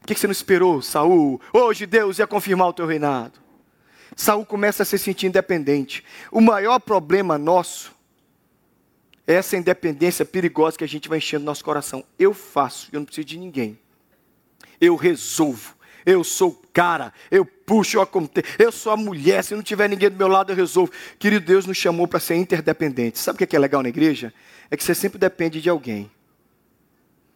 Por 0.00 0.06
que 0.06 0.14
você 0.14 0.26
não 0.26 0.32
esperou, 0.32 0.80
Saul? 0.80 1.40
Hoje 1.52 1.86
Deus 1.86 2.18
ia 2.18 2.26
confirmar 2.26 2.68
o 2.68 2.72
teu 2.72 2.86
reinado. 2.86 3.40
Saul 4.16 4.44
começa 4.44 4.82
a 4.82 4.86
se 4.86 4.98
sentir 4.98 5.26
independente. 5.26 6.04
O 6.30 6.40
maior 6.40 6.78
problema 6.78 7.38
nosso 7.38 7.92
essa 9.26 9.56
independência 9.56 10.24
perigosa 10.24 10.76
que 10.76 10.84
a 10.84 10.88
gente 10.88 11.08
vai 11.08 11.18
enchendo 11.18 11.44
no 11.44 11.50
nosso 11.50 11.64
coração. 11.64 12.04
Eu 12.18 12.34
faço, 12.34 12.88
eu 12.92 13.00
não 13.00 13.04
preciso 13.04 13.26
de 13.26 13.38
ninguém. 13.38 13.78
Eu 14.80 14.96
resolvo 14.96 15.76
eu 16.04 16.24
sou 16.24 16.50
o 16.50 16.62
cara, 16.72 17.12
eu 17.30 17.44
puxo, 17.44 17.96
eu 17.96 18.02
aconteço, 18.02 18.48
eu 18.58 18.72
sou 18.72 18.92
a 18.92 18.96
mulher, 18.96 19.42
se 19.44 19.54
não 19.54 19.62
tiver 19.62 19.88
ninguém 19.88 20.10
do 20.10 20.16
meu 20.16 20.28
lado 20.28 20.52
eu 20.52 20.56
resolvo. 20.56 20.92
Querido, 21.18 21.46
Deus 21.46 21.66
nos 21.66 21.76
chamou 21.76 22.08
para 22.08 22.20
ser 22.20 22.34
interdependente. 22.34 23.18
Sabe 23.18 23.42
o 23.42 23.46
que 23.46 23.56
é 23.56 23.58
legal 23.58 23.82
na 23.82 23.88
igreja? 23.88 24.32
É 24.70 24.76
que 24.76 24.84
você 24.84 24.94
sempre 24.94 25.18
depende 25.18 25.60
de 25.60 25.68
alguém. 25.68 26.10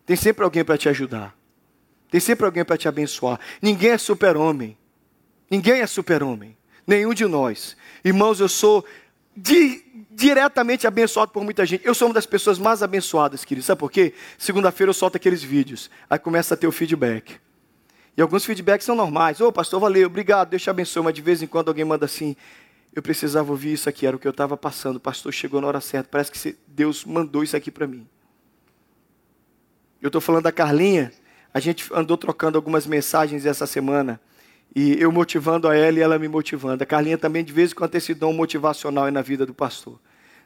Tem 0.05 0.17
sempre 0.17 0.45
alguém 0.45 0.65
para 0.65 0.79
te 0.79 0.89
ajudar. 0.89 1.37
Tem 2.11 2.21
sempre 2.21 2.47
alguém 2.47 2.65
para 2.65 2.77
te 2.77 2.89
abençoar. 2.89 3.39
Ninguém 3.61 3.91
é 3.91 3.99
super-homem. 3.99 4.77
Ninguém 5.51 5.81
é 5.81 5.87
super-homem. 5.87 6.57
Nenhum 6.87 7.13
de 7.13 7.27
nós. 7.27 7.77
Irmãos, 8.05 8.41
eu 8.41 8.49
sou 8.49 8.85
di 9.37 9.85
diretamente 10.11 10.87
abençoado 10.87 11.31
por 11.31 11.45
muita 11.45 11.67
gente. 11.67 11.87
Eu 11.87 11.95
sou 11.95 12.09
uma 12.09 12.15
das 12.15 12.25
pessoas 12.25 12.59
mais 12.59 12.83
abençoadas, 12.83 13.45
querido. 13.45 13.67
Sabe 13.67 13.79
por 13.79 13.91
quê? 13.91 14.15
Segunda-feira 14.39 14.89
eu 14.89 14.95
solto 14.95 15.17
aqueles 15.17 15.43
vídeos. 15.43 15.91
Aí 16.09 16.19
começa 16.19 16.55
a 16.55 16.57
ter 16.57 16.67
o 16.67 16.73
feedback. 16.73 17.39
E 18.17 18.23
alguns 18.23 18.47
feedbacks 18.47 18.87
são 18.87 18.97
normais. 18.97 19.43
Ô, 19.43 19.49
oh, 19.49 19.53
pastor, 19.53 19.79
valeu, 19.79 20.07
obrigado, 20.07 20.49
Deus 20.49 20.63
te 20.63 20.71
abençoe. 20.71 21.03
Mas 21.03 21.13
de 21.13 21.21
vez 21.21 21.43
em 21.43 21.47
quando 21.47 21.69
alguém 21.69 21.85
manda 21.85 22.07
assim: 22.07 22.35
eu 22.95 23.03
precisava 23.03 23.51
ouvir 23.51 23.75
isso 23.75 23.91
aqui, 23.91 24.07
era 24.07 24.17
o 24.17 24.19
que 24.19 24.27
eu 24.27 24.31
estava 24.31 24.57
passando. 24.57 24.97
O 24.97 25.01
pastor 25.01 25.31
chegou 25.35 25.61
na 25.61 25.67
hora 25.67 25.83
certa. 25.83 26.09
Parece 26.11 26.33
que 26.33 26.57
Deus 26.67 27.05
mandou 27.05 27.45
isso 27.45 27.55
aqui 27.55 27.71
para 27.71 27.87
mim. 27.87 28.09
Eu 30.01 30.07
estou 30.07 30.21
falando 30.21 30.45
da 30.45 30.53
Carlinha. 30.53 31.13
A 31.53 31.61
gente 31.61 31.93
andou 31.93 32.17
trocando 32.17 32.57
algumas 32.57 32.87
mensagens 32.87 33.45
essa 33.45 33.67
semana. 33.67 34.19
E 34.79 35.01
eu 35.01 35.11
motivando 35.11 35.67
a 35.67 35.75
ela 35.75 35.99
e 35.99 36.03
ela 36.03 36.19
me 36.19 36.29
motivando. 36.29 36.83
A 36.83 36.87
Carlinha 36.87 37.17
também, 37.17 37.43
de 37.43 37.51
vez 37.51 37.73
em 37.73 37.75
quando, 37.75 37.93
tem 37.93 37.97
esse 37.97 38.13
dom 38.13 38.35
motivacional 38.35 39.11
na 39.11 39.23
vida 39.23 39.47
do 39.47 39.55
pastor. 39.55 39.99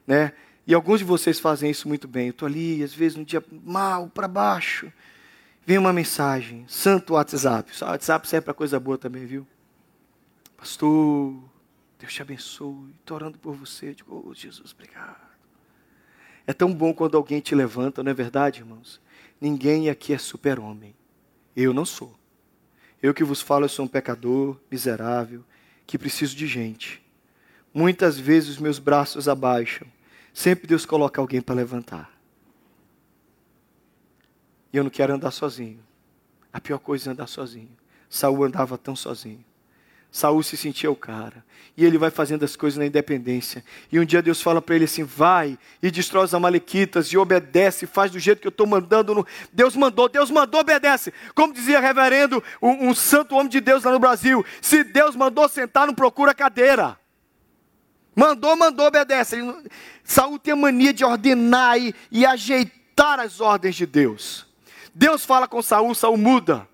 Né? 0.06 0.32
E 0.64 0.72
alguns 0.72 1.00
de 1.00 1.04
vocês 1.04 1.40
fazem 1.40 1.68
isso 1.68 1.88
muito 1.88 2.06
bem. 2.06 2.28
Eu 2.28 2.30
estou 2.30 2.46
ali, 2.46 2.80
às 2.80 2.94
vezes, 2.94 3.18
um 3.18 3.24
dia 3.24 3.42
mal, 3.50 4.08
para 4.08 4.28
baixo 4.28 4.92
vem 5.66 5.78
uma 5.78 5.92
mensagem, 5.92 6.64
santo 6.68 7.14
WhatsApp. 7.14 7.72
O 7.82 7.84
WhatsApp 7.84 8.28
serve 8.28 8.44
para 8.44 8.54
coisa 8.54 8.78
boa 8.78 8.96
também, 8.96 9.26
viu? 9.26 9.44
Pastor, 10.56 11.34
Deus 11.98 12.14
te 12.14 12.22
abençoe. 12.22 12.94
Estou 13.00 13.16
orando 13.16 13.36
por 13.36 13.56
você. 13.56 13.88
Eu 13.88 13.94
digo, 13.94 14.24
oh, 14.28 14.32
Jesus, 14.32 14.72
obrigado. 14.72 15.28
É 16.46 16.52
tão 16.52 16.72
bom 16.72 16.94
quando 16.94 17.16
alguém 17.16 17.40
te 17.40 17.52
levanta, 17.52 18.00
não 18.00 18.12
é 18.12 18.14
verdade, 18.14 18.60
irmãos? 18.60 19.00
Ninguém 19.40 19.90
aqui 19.90 20.12
é 20.12 20.18
super-homem. 20.18 20.94
Eu 21.56 21.74
não 21.74 21.84
sou. 21.84 22.19
Eu 23.02 23.14
que 23.14 23.24
vos 23.24 23.40
falo, 23.40 23.64
eu 23.64 23.68
sou 23.68 23.84
um 23.84 23.88
pecador, 23.88 24.56
miserável, 24.70 25.44
que 25.86 25.98
preciso 25.98 26.36
de 26.36 26.46
gente. 26.46 27.02
Muitas 27.72 28.18
vezes 28.18 28.50
os 28.50 28.58
meus 28.58 28.78
braços 28.78 29.28
abaixam. 29.28 29.86
Sempre 30.32 30.66
Deus 30.66 30.84
coloca 30.84 31.20
alguém 31.20 31.40
para 31.40 31.54
levantar. 31.54 32.10
E 34.72 34.76
eu 34.76 34.84
não 34.84 34.90
quero 34.90 35.14
andar 35.14 35.30
sozinho. 35.30 35.80
A 36.52 36.60
pior 36.60 36.78
coisa 36.78 37.10
é 37.10 37.12
andar 37.12 37.26
sozinho. 37.26 37.70
Saul 38.08 38.44
andava 38.44 38.76
tão 38.76 38.94
sozinho. 38.94 39.44
Saul 40.10 40.42
se 40.42 40.56
sentia 40.56 40.90
o 40.90 40.96
cara. 40.96 41.44
E 41.76 41.84
ele 41.84 41.96
vai 41.96 42.10
fazendo 42.10 42.44
as 42.44 42.56
coisas 42.56 42.78
na 42.78 42.84
independência. 42.84 43.64
E 43.90 43.98
um 43.98 44.04
dia 44.04 44.20
Deus 44.20 44.42
fala 44.42 44.60
para 44.60 44.74
ele 44.74 44.84
assim: 44.84 45.04
vai 45.04 45.58
e 45.82 45.90
destrói 45.90 46.24
os 46.24 46.34
amalequitas 46.34 47.08
e 47.08 47.16
obedece, 47.16 47.86
faz 47.86 48.10
do 48.10 48.18
jeito 48.18 48.40
que 48.40 48.46
eu 48.46 48.50
estou 48.50 48.66
mandando. 48.66 49.14
No... 49.14 49.26
Deus 49.52 49.76
mandou, 49.76 50.08
Deus 50.08 50.30
mandou, 50.30 50.60
obedece. 50.60 51.12
Como 51.34 51.54
dizia 51.54 51.80
reverendo, 51.80 52.42
um, 52.60 52.88
um 52.88 52.94
santo 52.94 53.34
homem 53.34 53.48
de 53.48 53.60
Deus 53.60 53.84
lá 53.84 53.92
no 53.92 53.98
Brasil: 53.98 54.44
se 54.60 54.84
Deus 54.84 55.14
mandou 55.16 55.48
sentar, 55.48 55.86
não 55.86 55.94
procura 55.94 56.34
cadeira. 56.34 56.98
Mandou, 58.14 58.56
mandou, 58.56 58.86
obedece. 58.86 59.36
Ele... 59.36 59.54
Tem 60.42 60.52
a 60.52 60.56
mania 60.56 60.92
de 60.92 61.04
ordenar 61.04 61.78
e, 61.78 61.94
e 62.10 62.26
ajeitar 62.26 63.20
as 63.20 63.40
ordens 63.40 63.76
de 63.76 63.86
Deus. 63.86 64.46
Deus 64.94 65.24
fala 65.24 65.46
com 65.46 65.62
Saul, 65.62 65.94
Saul 65.94 66.16
muda. 66.18 66.68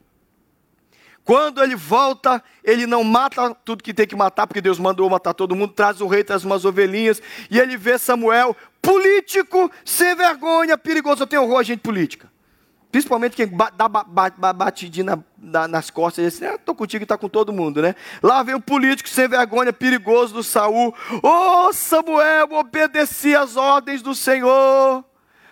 Quando 1.26 1.60
ele 1.60 1.74
volta, 1.74 2.40
ele 2.62 2.86
não 2.86 3.02
mata 3.02 3.52
tudo 3.64 3.82
que 3.82 3.92
tem 3.92 4.06
que 4.06 4.14
matar, 4.14 4.46
porque 4.46 4.60
Deus 4.60 4.78
mandou 4.78 5.10
matar 5.10 5.34
todo 5.34 5.56
mundo, 5.56 5.72
traz 5.72 6.00
o 6.00 6.06
rei, 6.06 6.22
traz 6.22 6.44
umas 6.44 6.64
ovelhinhas, 6.64 7.20
e 7.50 7.58
ele 7.58 7.76
vê 7.76 7.98
Samuel, 7.98 8.56
político, 8.80 9.68
sem 9.84 10.14
vergonha, 10.14 10.78
perigoso. 10.78 11.24
Eu 11.24 11.26
tenho 11.26 11.42
horror 11.42 11.58
a 11.58 11.62
gente 11.64 11.80
política. 11.80 12.30
Principalmente 12.92 13.34
quem 13.34 13.50
dá 13.74 14.52
batidinha 14.52 15.04
na, 15.04 15.18
na, 15.36 15.66
nas 15.66 15.90
costas 15.90 16.24
e 16.24 16.28
diz 16.28 16.36
assim, 16.36 16.54
ah, 16.54 16.58
tô 16.58 16.76
contigo 16.76 17.02
e 17.02 17.06
tá 17.06 17.18
com 17.18 17.28
todo 17.28 17.52
mundo, 17.52 17.82
né? 17.82 17.96
Lá 18.22 18.44
vem 18.44 18.54
um 18.54 18.60
político 18.60 19.08
sem 19.08 19.26
vergonha, 19.26 19.72
perigoso 19.72 20.32
do 20.32 20.44
Saul. 20.44 20.94
Ô 21.20 21.28
oh, 21.28 21.72
Samuel, 21.72 22.52
obedeci 22.52 23.34
às 23.34 23.56
ordens 23.56 24.00
do 24.00 24.14
Senhor. 24.14 25.04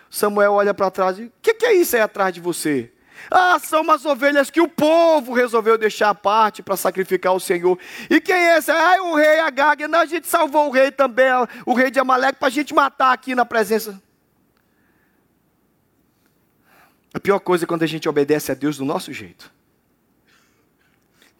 Samuel 0.09 0.53
olha 0.53 0.73
para 0.73 0.89
trás 0.89 1.19
e 1.19 1.23
o 1.25 1.31
que, 1.41 1.53
que 1.53 1.65
é 1.65 1.73
isso 1.73 1.97
aí 1.97 2.01
atrás 2.01 2.33
de 2.33 2.39
você? 2.39 2.94
Ah, 3.29 3.57
são 3.59 3.81
umas 3.81 4.05
ovelhas 4.05 4.49
que 4.49 4.61
o 4.61 4.67
povo 4.67 5.33
resolveu 5.33 5.77
deixar 5.77 6.09
à 6.09 6.15
parte 6.15 6.61
para 6.61 6.77
sacrificar 6.77 7.31
ao 7.31 7.39
Senhor. 7.39 7.77
E 8.09 8.21
quem 8.21 8.35
é 8.35 8.57
esse? 8.57 8.71
Ah, 8.71 9.01
o 9.03 9.15
rei 9.15 9.39
Agag. 9.39 9.87
Não, 9.87 9.99
a 9.99 10.05
gente 10.05 10.27
salvou 10.27 10.67
o 10.67 10.71
rei 10.71 10.91
também, 10.91 11.27
o 11.65 11.73
rei 11.73 11.89
de 11.89 11.99
Amaleque, 11.99 12.39
para 12.39 12.47
a 12.47 12.51
gente 12.51 12.73
matar 12.73 13.13
aqui 13.13 13.33
na 13.33 13.45
presença. 13.45 14.01
A 17.13 17.19
pior 17.19 17.39
coisa 17.39 17.63
é 17.63 17.67
quando 17.67 17.83
a 17.83 17.87
gente 17.87 18.07
obedece 18.09 18.51
a 18.51 18.55
Deus 18.55 18.77
do 18.77 18.85
nosso 18.85 19.13
jeito. 19.13 19.51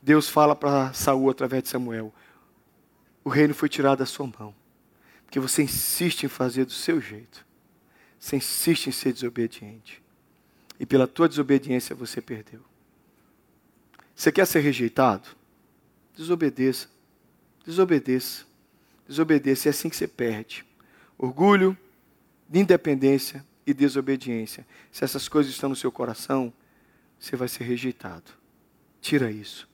Deus 0.01 0.29
fala 0.29 0.55
para 0.55 0.93
Saul 0.93 1.29
através 1.29 1.63
de 1.63 1.69
Samuel: 1.69 2.13
o 3.23 3.29
reino 3.29 3.53
foi 3.53 3.67
tirado 3.67 3.99
da 3.99 4.05
sua 4.05 4.25
mão, 4.39 4.55
porque 5.25 5.39
você 5.39 5.63
insiste 5.63 6.23
em 6.23 6.29
fazer 6.29 6.65
do 6.65 6.71
seu 6.71 7.01
jeito, 7.01 7.45
você 8.17 8.37
insiste 8.37 8.87
em 8.87 8.91
ser 8.91 9.11
desobediente 9.11 10.04
e 10.79 10.85
pela 10.85 11.07
tua 11.07 11.27
desobediência 11.27 11.95
você 11.95 12.21
perdeu. 12.21 12.61
Você 14.15 14.31
quer 14.31 14.45
ser 14.45 14.59
rejeitado? 14.59 15.29
Desobedeça. 16.15 16.87
Desobedeça. 17.65 18.45
Desobedeça. 19.07 19.69
É 19.69 19.71
assim 19.71 19.89
que 19.89 19.95
você 19.95 20.07
perde. 20.07 20.65
Orgulho, 21.17 21.77
independência 22.53 23.45
e 23.65 23.73
desobediência. 23.73 24.65
Se 24.91 25.03
essas 25.03 25.27
coisas 25.27 25.53
estão 25.53 25.69
no 25.69 25.75
seu 25.75 25.91
coração, 25.91 26.53
você 27.19 27.35
vai 27.35 27.47
ser 27.47 27.63
rejeitado. 27.63 28.31
Tira 29.01 29.31
isso 29.31 29.67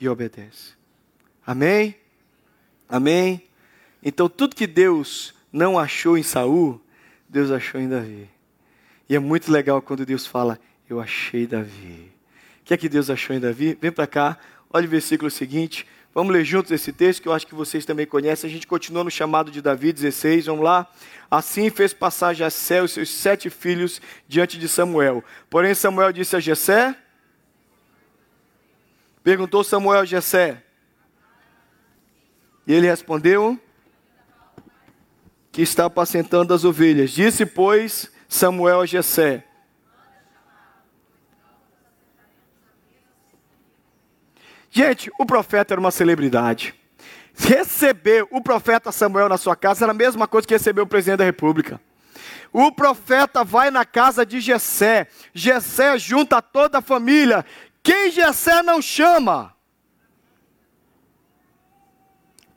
e 0.00 0.08
obedece. 0.08 0.72
Amém? 1.46 1.96
Amém? 2.88 3.42
Então 4.02 4.28
tudo 4.28 4.56
que 4.56 4.66
Deus 4.66 5.34
não 5.52 5.78
achou 5.78 6.16
em 6.16 6.22
Saul, 6.22 6.80
Deus 7.28 7.50
achou 7.50 7.80
em 7.80 7.88
Davi. 7.88 8.28
E 9.08 9.14
é 9.14 9.18
muito 9.18 9.50
legal 9.50 9.80
quando 9.82 10.06
Deus 10.06 10.26
fala: 10.26 10.58
Eu 10.88 11.00
achei 11.00 11.46
Davi. 11.46 12.12
O 12.60 12.64
que 12.64 12.74
é 12.74 12.76
que 12.76 12.88
Deus 12.88 13.10
achou 13.10 13.36
em 13.36 13.40
Davi? 13.40 13.76
Vem 13.80 13.92
para 13.92 14.06
cá, 14.06 14.38
olha 14.70 14.86
o 14.86 14.90
versículo 14.90 15.30
seguinte. 15.30 15.86
Vamos 16.14 16.32
ler 16.32 16.44
juntos 16.44 16.70
esse 16.70 16.92
texto 16.92 17.20
que 17.20 17.28
eu 17.28 17.32
acho 17.32 17.46
que 17.46 17.56
vocês 17.56 17.84
também 17.84 18.06
conhecem. 18.06 18.48
A 18.48 18.52
gente 18.52 18.68
continua 18.68 19.02
no 19.02 19.10
chamado 19.10 19.50
de 19.50 19.60
Davi 19.60 19.92
16, 19.92 20.46
vamos 20.46 20.64
lá. 20.64 20.88
Assim 21.28 21.68
fez 21.70 21.92
passar 21.92 22.32
Jessé 22.32 22.80
os 22.80 22.92
seus 22.92 23.10
sete 23.10 23.50
filhos 23.50 24.00
diante 24.28 24.56
de 24.56 24.68
Samuel. 24.68 25.24
Porém 25.50 25.74
Samuel 25.74 26.12
disse 26.12 26.36
a 26.36 26.40
Jessé, 26.40 26.96
perguntou 29.24 29.64
Samuel 29.64 30.00
a 30.00 30.04
Jessé, 30.04 30.62
e 32.66 32.72
ele 32.72 32.86
respondeu 32.86 33.60
que 35.50 35.62
está 35.62 35.86
apacentando 35.86 36.54
as 36.54 36.64
ovelhas. 36.64 37.10
Disse, 37.10 37.44
pois, 37.44 38.10
Samuel 38.28 38.80
a 38.80 38.86
Jessé. 38.86 39.44
Gente, 44.70 45.10
o 45.18 45.24
profeta 45.24 45.74
era 45.74 45.80
uma 45.80 45.90
celebridade. 45.90 46.74
Receber 47.36 48.26
o 48.30 48.40
profeta 48.40 48.90
Samuel 48.90 49.28
na 49.28 49.36
sua 49.36 49.54
casa 49.54 49.84
era 49.84 49.92
a 49.92 49.94
mesma 49.94 50.26
coisa 50.26 50.46
que 50.46 50.54
receber 50.54 50.80
o 50.80 50.86
presidente 50.86 51.18
da 51.18 51.24
república. 51.24 51.80
O 52.52 52.70
profeta 52.70 53.42
vai 53.42 53.70
na 53.70 53.84
casa 53.84 54.24
de 54.24 54.40
Jessé. 54.40 55.08
Jessé 55.32 55.98
junta 55.98 56.40
toda 56.40 56.78
a 56.78 56.82
família. 56.82 57.44
Quem 57.82 58.10
Jessé 58.10 58.62
não 58.62 58.80
chama? 58.80 59.54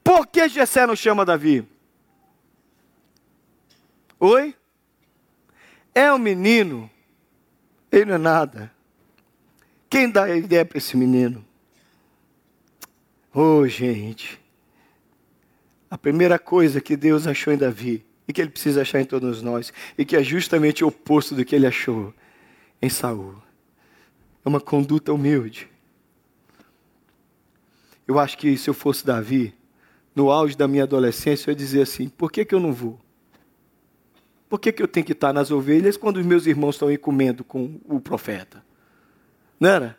Por 0.04 0.26
que 0.28 0.48
Jessé 0.48 0.88
não 0.88 0.96
chama 0.96 1.26
Davi? 1.26 1.68
Oi? 4.20 4.56
É 5.98 6.14
um 6.14 6.20
menino, 6.20 6.88
ele 7.92 8.06
não 8.06 8.14
é 8.14 8.18
nada. 8.20 8.72
Quem 9.90 10.08
dá 10.08 10.26
a 10.26 10.38
ideia 10.38 10.64
para 10.64 10.78
esse 10.78 10.96
menino? 10.96 11.44
Oh, 13.34 13.66
gente. 13.68 14.40
A 15.90 15.98
primeira 15.98 16.38
coisa 16.38 16.80
que 16.80 16.96
Deus 16.96 17.26
achou 17.26 17.52
em 17.52 17.58
Davi 17.58 18.06
e 18.28 18.32
que 18.32 18.40
ele 18.40 18.52
precisa 18.52 18.84
achar 18.84 19.02
em 19.02 19.06
todos 19.06 19.42
nós, 19.42 19.74
e 19.98 20.06
que 20.06 20.16
é 20.16 20.22
justamente 20.22 20.84
o 20.84 20.90
oposto 20.90 21.34
do 21.34 21.44
que 21.44 21.56
ele 21.56 21.66
achou 21.66 22.14
em 22.80 22.90
Saul. 22.90 23.34
É 24.46 24.48
uma 24.48 24.62
conduta 24.62 25.12
humilde. 25.12 25.68
Eu 28.08 28.20
acho 28.20 28.38
que 28.38 28.56
se 28.56 28.70
eu 28.70 28.74
fosse 28.76 29.04
Davi, 29.04 29.52
no 30.14 30.30
auge 30.30 30.56
da 30.56 30.68
minha 30.68 30.84
adolescência, 30.84 31.50
eu 31.50 31.54
ia 31.54 31.58
dizer 31.58 31.82
assim: 31.82 32.08
por 32.08 32.32
que, 32.32 32.46
que 32.46 32.54
eu 32.54 32.60
não 32.60 32.72
vou? 32.72 33.00
Por 34.50 34.60
que, 34.60 34.72
que 34.72 34.82
eu 34.82 34.88
tenho 34.88 35.06
que 35.06 35.12
estar 35.12 35.34
nas 35.34 35.52
ovelhas 35.52 35.98
quando 35.98 36.18
os 36.18 36.26
meus 36.26 36.46
irmãos 36.46 36.76
estão 36.76 36.88
aí 36.88 36.98
comendo 36.98 37.44
com 37.44 37.80
o 37.86 38.00
profeta? 38.00 38.64
Não 39.60 39.70
era? 39.70 39.98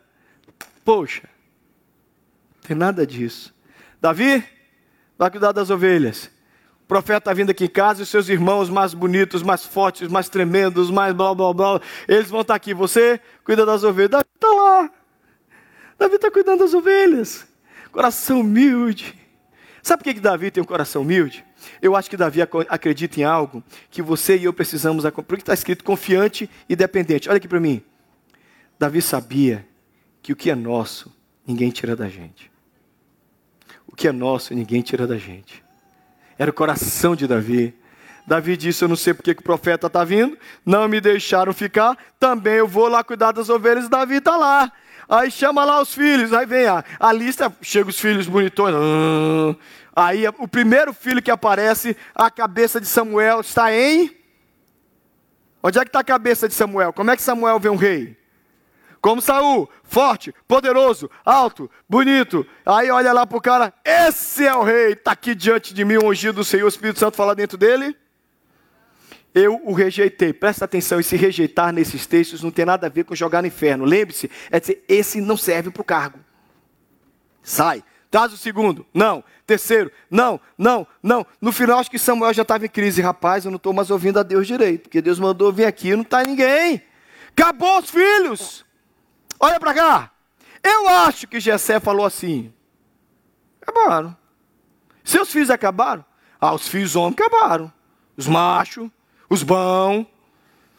Poxa, 0.84 1.28
tem 2.66 2.76
nada 2.76 3.06
disso. 3.06 3.54
Davi, 4.00 4.42
vai 5.18 5.30
cuidar 5.30 5.52
das 5.52 5.68
ovelhas. 5.68 6.30
O 6.84 6.86
profeta 6.88 7.18
está 7.18 7.32
vindo 7.34 7.50
aqui 7.50 7.64
em 7.64 7.68
casa 7.68 8.02
e 8.02 8.06
seus 8.06 8.30
irmãos 8.30 8.70
mais 8.70 8.94
bonitos, 8.94 9.42
mais 9.42 9.66
fortes, 9.66 10.08
mais 10.08 10.30
tremendos, 10.30 10.90
mais 10.90 11.12
blá 11.12 11.34
blá 11.34 11.52
blá, 11.52 11.80
eles 12.06 12.30
vão 12.30 12.40
estar 12.40 12.54
aqui. 12.54 12.72
Você 12.72 13.20
cuida 13.44 13.66
das 13.66 13.84
ovelhas. 13.84 14.10
Davi 14.10 14.26
está 14.34 14.48
lá. 14.48 14.90
Davi 15.98 16.14
está 16.14 16.30
cuidando 16.30 16.60
das 16.60 16.72
ovelhas. 16.72 17.46
Coração 17.92 18.40
humilde. 18.40 19.17
Sabe 19.82 20.02
por 20.02 20.12
que, 20.12 20.20
Davi 20.20 20.50
tem 20.50 20.62
um 20.62 20.66
coração 20.66 21.02
humilde? 21.02 21.44
Eu 21.80 21.96
acho 21.96 22.10
que 22.10 22.16
Davi 22.16 22.40
acredita 22.42 23.20
em 23.20 23.24
algo 23.24 23.62
que 23.90 24.02
você 24.02 24.36
e 24.36 24.44
eu 24.44 24.52
precisamos. 24.52 25.04
Porque 25.04 25.42
está 25.42 25.54
escrito 25.54 25.84
confiante 25.84 26.48
e 26.68 26.76
dependente. 26.76 27.28
Olha 27.28 27.38
aqui 27.38 27.48
para 27.48 27.60
mim. 27.60 27.82
Davi 28.78 29.02
sabia 29.02 29.66
que 30.22 30.32
o 30.32 30.36
que 30.36 30.50
é 30.50 30.54
nosso, 30.54 31.12
ninguém 31.46 31.70
tira 31.70 31.96
da 31.96 32.08
gente. 32.08 32.50
O 33.86 33.96
que 33.96 34.06
é 34.06 34.12
nosso, 34.12 34.54
ninguém 34.54 34.82
tira 34.82 35.06
da 35.06 35.16
gente. 35.16 35.64
Era 36.38 36.50
o 36.50 36.54
coração 36.54 37.16
de 37.16 37.26
Davi. 37.26 37.74
Davi 38.26 38.56
disse: 38.56 38.84
Eu 38.84 38.88
não 38.88 38.96
sei 38.96 39.14
porque 39.14 39.34
que 39.34 39.40
o 39.40 39.44
profeta 39.44 39.86
está 39.86 40.04
vindo, 40.04 40.38
não 40.64 40.86
me 40.86 41.00
deixaram 41.00 41.52
ficar, 41.52 41.96
também 42.20 42.54
eu 42.54 42.68
vou 42.68 42.86
lá 42.86 43.02
cuidar 43.02 43.32
das 43.32 43.48
ovelhas. 43.48 43.88
Davi 43.88 44.16
está 44.16 44.36
lá. 44.36 44.70
Aí 45.08 45.30
chama 45.30 45.64
lá 45.64 45.80
os 45.80 45.94
filhos, 45.94 46.32
aí 46.32 46.44
vem 46.44 46.66
a, 46.66 46.84
a 47.00 47.12
lista, 47.12 47.50
chega 47.62 47.88
os 47.88 47.98
filhos 47.98 48.26
bonitões. 48.26 48.74
Ah, 48.74 49.56
Aí 50.06 50.28
o 50.38 50.46
primeiro 50.46 50.92
filho 50.92 51.20
que 51.20 51.30
aparece, 51.30 51.96
a 52.14 52.30
cabeça 52.30 52.80
de 52.80 52.86
Samuel 52.86 53.40
está 53.40 53.74
em. 53.74 54.16
Onde 55.60 55.76
é 55.76 55.82
que 55.82 55.88
está 55.88 55.98
a 55.98 56.04
cabeça 56.04 56.46
de 56.46 56.54
Samuel? 56.54 56.92
Como 56.92 57.10
é 57.10 57.16
que 57.16 57.22
Samuel 57.22 57.58
vê 57.58 57.68
um 57.68 57.74
rei? 57.74 58.16
Como 59.00 59.20
Saul, 59.20 59.68
forte, 59.82 60.32
poderoso, 60.46 61.10
alto, 61.24 61.68
bonito. 61.88 62.46
Aí 62.64 62.90
olha 62.92 63.12
lá 63.12 63.26
para 63.26 63.38
o 63.38 63.40
cara, 63.40 63.74
esse 63.84 64.46
é 64.46 64.54
o 64.54 64.62
rei, 64.62 64.92
está 64.92 65.12
aqui 65.12 65.34
diante 65.34 65.74
de 65.74 65.84
mim, 65.84 65.98
ungido 65.98 66.34
do 66.34 66.44
Senhor, 66.44 66.66
o 66.66 66.68
Espírito 66.68 67.00
Santo 67.00 67.16
fala 67.16 67.34
dentro 67.34 67.58
dele. 67.58 67.96
Eu 69.34 69.60
o 69.64 69.72
rejeitei. 69.72 70.32
Presta 70.32 70.64
atenção, 70.64 70.98
esse 70.98 71.16
rejeitar 71.16 71.72
nesses 71.72 72.06
textos 72.06 72.42
não 72.42 72.50
tem 72.50 72.64
nada 72.64 72.86
a 72.86 72.90
ver 72.90 73.04
com 73.04 73.14
jogar 73.14 73.42
no 73.42 73.48
inferno. 73.48 73.84
Lembre-se, 73.84 74.30
é 74.50 74.58
dizer, 74.58 74.84
esse 74.88 75.20
não 75.20 75.36
serve 75.36 75.70
para 75.70 75.80
o 75.80 75.84
cargo. 75.84 76.18
Sai. 77.42 77.84
Traz 78.10 78.32
o 78.32 78.38
segundo. 78.38 78.86
Não. 78.92 79.22
Terceiro. 79.46 79.92
Não, 80.10 80.40
não, 80.56 80.86
não. 81.02 81.26
No 81.40 81.52
final, 81.52 81.78
acho 81.78 81.90
que 81.90 81.98
Samuel 81.98 82.32
já 82.32 82.42
estava 82.42 82.64
em 82.64 82.68
crise. 82.68 83.02
Rapaz, 83.02 83.44
eu 83.44 83.50
não 83.50 83.56
estou 83.56 83.72
mais 83.72 83.90
ouvindo 83.90 84.18
a 84.18 84.22
Deus 84.22 84.46
direito. 84.46 84.84
Porque 84.84 85.02
Deus 85.02 85.18
mandou 85.18 85.52
vir 85.52 85.66
aqui 85.66 85.88
e 85.88 85.96
não 85.96 86.02
está 86.02 86.22
ninguém. 86.22 86.82
Acabou 87.30 87.78
os 87.78 87.90
filhos. 87.90 88.64
Olha 89.38 89.60
para 89.60 89.74
cá. 89.74 90.10
Eu 90.62 90.88
acho 90.88 91.26
que 91.26 91.38
Jessé 91.38 91.78
falou 91.78 92.04
assim. 92.04 92.52
Acabaram. 93.60 94.16
Seus 95.04 95.30
filhos 95.30 95.50
acabaram? 95.50 96.04
Ah, 96.40 96.54
os 96.54 96.68
filhos 96.68 96.96
homens 96.96 97.14
acabaram. 97.18 97.72
Os 98.16 98.26
machos, 98.26 98.90
os 99.28 99.42
bons, 99.42 100.06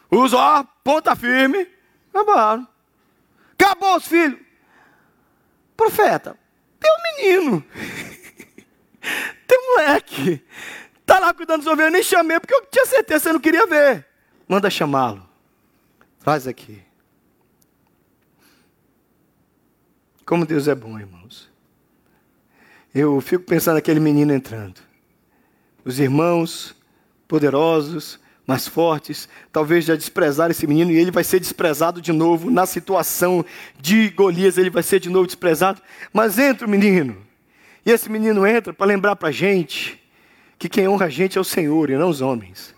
os 0.10 0.34
ó, 0.34 0.64
ponta 0.84 1.16
firme, 1.16 1.68
acabaram. 2.14 2.68
Acabou 3.54 3.98
os 3.98 4.08
filhos. 4.08 4.40
Profeta, 5.76 6.38
tem 6.80 6.92
um 6.92 7.18
menino. 7.18 7.66
tem 9.48 9.58
um 9.58 9.76
moleque. 9.76 10.44
Está 11.00 11.20
lá 11.20 11.34
cuidando 11.34 11.60
dos 11.60 11.68
ovelhas. 11.68 11.88
Eu 11.88 11.94
nem 11.94 12.04
chamei 12.04 12.40
porque 12.40 12.54
eu 12.54 12.66
tinha 12.66 12.86
certeza 12.86 13.20
que 13.20 13.24
você 13.24 13.34
não 13.34 13.40
queria 13.40 13.66
ver. 13.68 14.06
Manda 14.48 14.70
chamá-lo. 14.70 15.28
Traz 16.20 16.48
aqui. 16.48 16.82
Como 20.26 20.46
Deus 20.46 20.68
é 20.68 20.76
bom, 20.76 21.00
irmãos. 21.00 21.50
Eu 22.94 23.20
fico 23.22 23.44
pensando 23.44 23.76
naquele 23.76 24.00
menino 24.00 24.34
entrando. 24.34 24.80
Os 25.84 26.00
irmãos 26.00 26.76
poderosos, 27.28 28.20
mais 28.50 28.68
fortes, 28.68 29.30
talvez 29.54 29.86
já 29.86 29.96
desprezaram 29.96 30.50
esse 30.50 30.66
menino 30.66 30.90
e 30.90 30.98
ele 30.98 31.12
vai 31.12 31.24
ser 31.24 31.40
desprezado 31.40 32.02
de 32.02 32.12
novo 32.12 32.50
na 32.50 32.66
situação 32.66 33.46
de 33.80 34.10
Golias, 34.10 34.58
ele 34.58 34.72
vai 34.72 34.82
ser 34.82 35.00
de 35.00 35.08
novo 35.08 35.28
desprezado. 35.28 35.80
Mas 36.12 36.40
entra 36.40 36.66
o 36.66 36.70
menino, 36.70 37.16
e 37.86 37.92
esse 37.92 38.10
menino 38.10 38.48
entra 38.48 38.74
para 38.74 38.88
lembrar 38.88 39.16
para 39.18 39.30
a 39.30 39.32
gente 39.32 40.02
que 40.58 40.68
quem 40.68 40.88
honra 40.88 41.06
a 41.06 41.10
gente 41.10 41.38
é 41.38 41.42
o 41.42 41.44
Senhor 41.44 41.92
e 41.92 41.96
não 41.96 42.10
os 42.10 42.22
homens. 42.22 42.74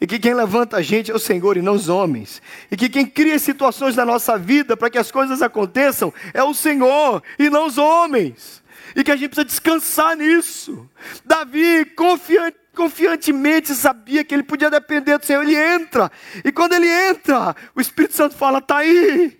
E 0.00 0.06
que 0.06 0.16
quem 0.16 0.32
levanta 0.32 0.76
a 0.76 0.82
gente 0.82 1.10
é 1.10 1.14
o 1.14 1.18
Senhor 1.18 1.56
e 1.56 1.62
não 1.62 1.74
os 1.74 1.88
homens. 1.88 2.40
E 2.70 2.76
que 2.76 2.88
quem 2.88 3.04
cria 3.04 3.38
situações 3.38 3.96
na 3.96 4.04
nossa 4.06 4.38
vida 4.38 4.76
para 4.76 4.88
que 4.88 4.96
as 4.96 5.10
coisas 5.10 5.42
aconteçam 5.42 6.14
é 6.32 6.42
o 6.42 6.54
Senhor 6.54 7.20
e 7.36 7.50
não 7.50 7.66
os 7.66 7.78
homens. 7.78 8.62
E 8.94 9.02
que 9.02 9.10
a 9.10 9.16
gente 9.16 9.30
precisa 9.30 9.44
descansar 9.44 10.16
nisso. 10.16 10.88
Davi, 11.24 11.84
confiante 11.96 12.59
confiantemente 12.74 13.74
sabia 13.74 14.24
que 14.24 14.34
ele 14.34 14.42
podia 14.42 14.70
depender 14.70 15.18
do 15.18 15.26
Senhor. 15.26 15.42
Ele 15.42 15.56
entra, 15.56 16.10
e 16.44 16.52
quando 16.52 16.72
ele 16.72 16.88
entra, 16.88 17.54
o 17.74 17.80
Espírito 17.80 18.14
Santo 18.14 18.34
fala: 18.36 18.58
está 18.58 18.78
aí, 18.78 19.38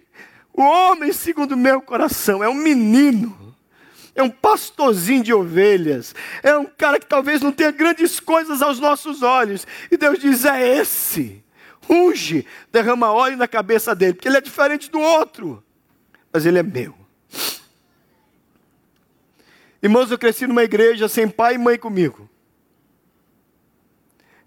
o 0.52 0.62
homem 0.62 1.12
segundo 1.12 1.52
o 1.52 1.56
meu 1.56 1.80
coração, 1.80 2.42
é 2.42 2.49
um 2.49 2.54
menino, 2.54 3.56
é 4.14 4.22
um 4.22 4.30
pastorzinho 4.30 5.22
de 5.22 5.32
ovelhas, 5.32 6.14
é 6.42 6.56
um 6.56 6.66
cara 6.66 6.99
que 6.99 7.06
talvez 7.06 7.40
não 7.40 7.52
tenha 7.52 7.70
grandes 7.70 8.20
coisas 8.20 8.62
aos 8.62 8.78
nossos 8.78 9.22
olhos, 9.22 9.66
e 9.90 9.96
Deus 9.96 10.18
diz: 10.18 10.44
é 10.44 10.78
esse, 10.78 11.42
unge, 11.88 12.46
derrama 12.70 13.12
óleo 13.12 13.37
na 13.37 13.49
cabeça 13.49 13.94
dele, 13.94 14.14
porque 14.14 14.28
ele 14.28 14.38
é 14.38 14.40
diferente 14.40 14.90
do 14.90 15.00
outro, 15.00 15.62
mas 16.32 16.44
ele 16.46 16.58
é 16.58 16.62
meu. 16.62 16.94
Irmãos, 19.82 20.10
eu 20.10 20.18
cresci 20.18 20.46
numa 20.46 20.62
igreja 20.62 21.08
sem 21.08 21.26
pai 21.26 21.54
e 21.54 21.58
mãe 21.58 21.78
comigo. 21.78 22.28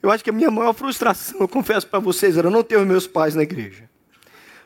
Eu 0.04 0.12
acho 0.12 0.22
que 0.22 0.30
a 0.30 0.34
minha 0.34 0.52
maior 0.52 0.74
frustração, 0.74 1.40
eu 1.40 1.48
confesso 1.48 1.88
para 1.88 1.98
vocês, 1.98 2.38
era 2.38 2.50
não 2.50 2.62
ter 2.62 2.78
os 2.78 2.86
meus 2.86 3.08
pais 3.08 3.36
na 3.36 3.42
igreja. 3.42 3.90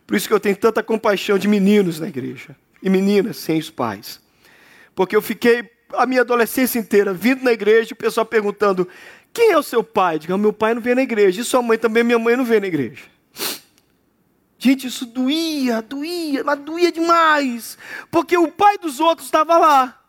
Por 0.07 0.17
isso 0.17 0.27
que 0.27 0.33
eu 0.33 0.39
tenho 0.39 0.57
tanta 0.57 0.81
compaixão 0.81 1.37
de 1.37 1.47
meninos 1.47 1.99
na 1.99 2.07
igreja 2.07 2.55
e 2.81 2.89
meninas 2.89 3.37
sem 3.37 3.59
os 3.59 3.69
pais. 3.69 4.19
Porque 4.95 5.15
eu 5.15 5.21
fiquei 5.21 5.69
a 5.93 6.07
minha 6.07 6.21
adolescência 6.21 6.79
inteira 6.79 7.13
vindo 7.13 7.43
na 7.43 7.51
igreja 7.51 7.93
o 7.93 7.95
pessoal 7.95 8.25
perguntando: 8.25 8.87
quem 9.31 9.51
é 9.51 9.57
o 9.57 9.61
seu 9.61 9.83
pai? 9.83 10.17
Digo, 10.17 10.35
meu 10.39 10.51
pai 10.51 10.73
não 10.73 10.81
vem 10.81 10.95
na 10.95 11.03
igreja. 11.03 11.39
E 11.39 11.43
sua 11.43 11.61
mãe 11.61 11.77
também, 11.77 12.03
minha 12.03 12.17
mãe 12.17 12.35
não 12.35 12.43
vem 12.43 12.59
na 12.59 12.67
igreja. 12.67 13.03
Gente, 14.57 14.87
isso 14.87 15.05
doía, 15.05 15.83
doía, 15.83 16.43
mas 16.43 16.59
doía 16.61 16.91
demais. 16.91 17.77
Porque 18.09 18.35
o 18.35 18.51
pai 18.51 18.79
dos 18.79 18.99
outros 18.99 19.27
estava 19.27 19.55
lá. 19.59 20.01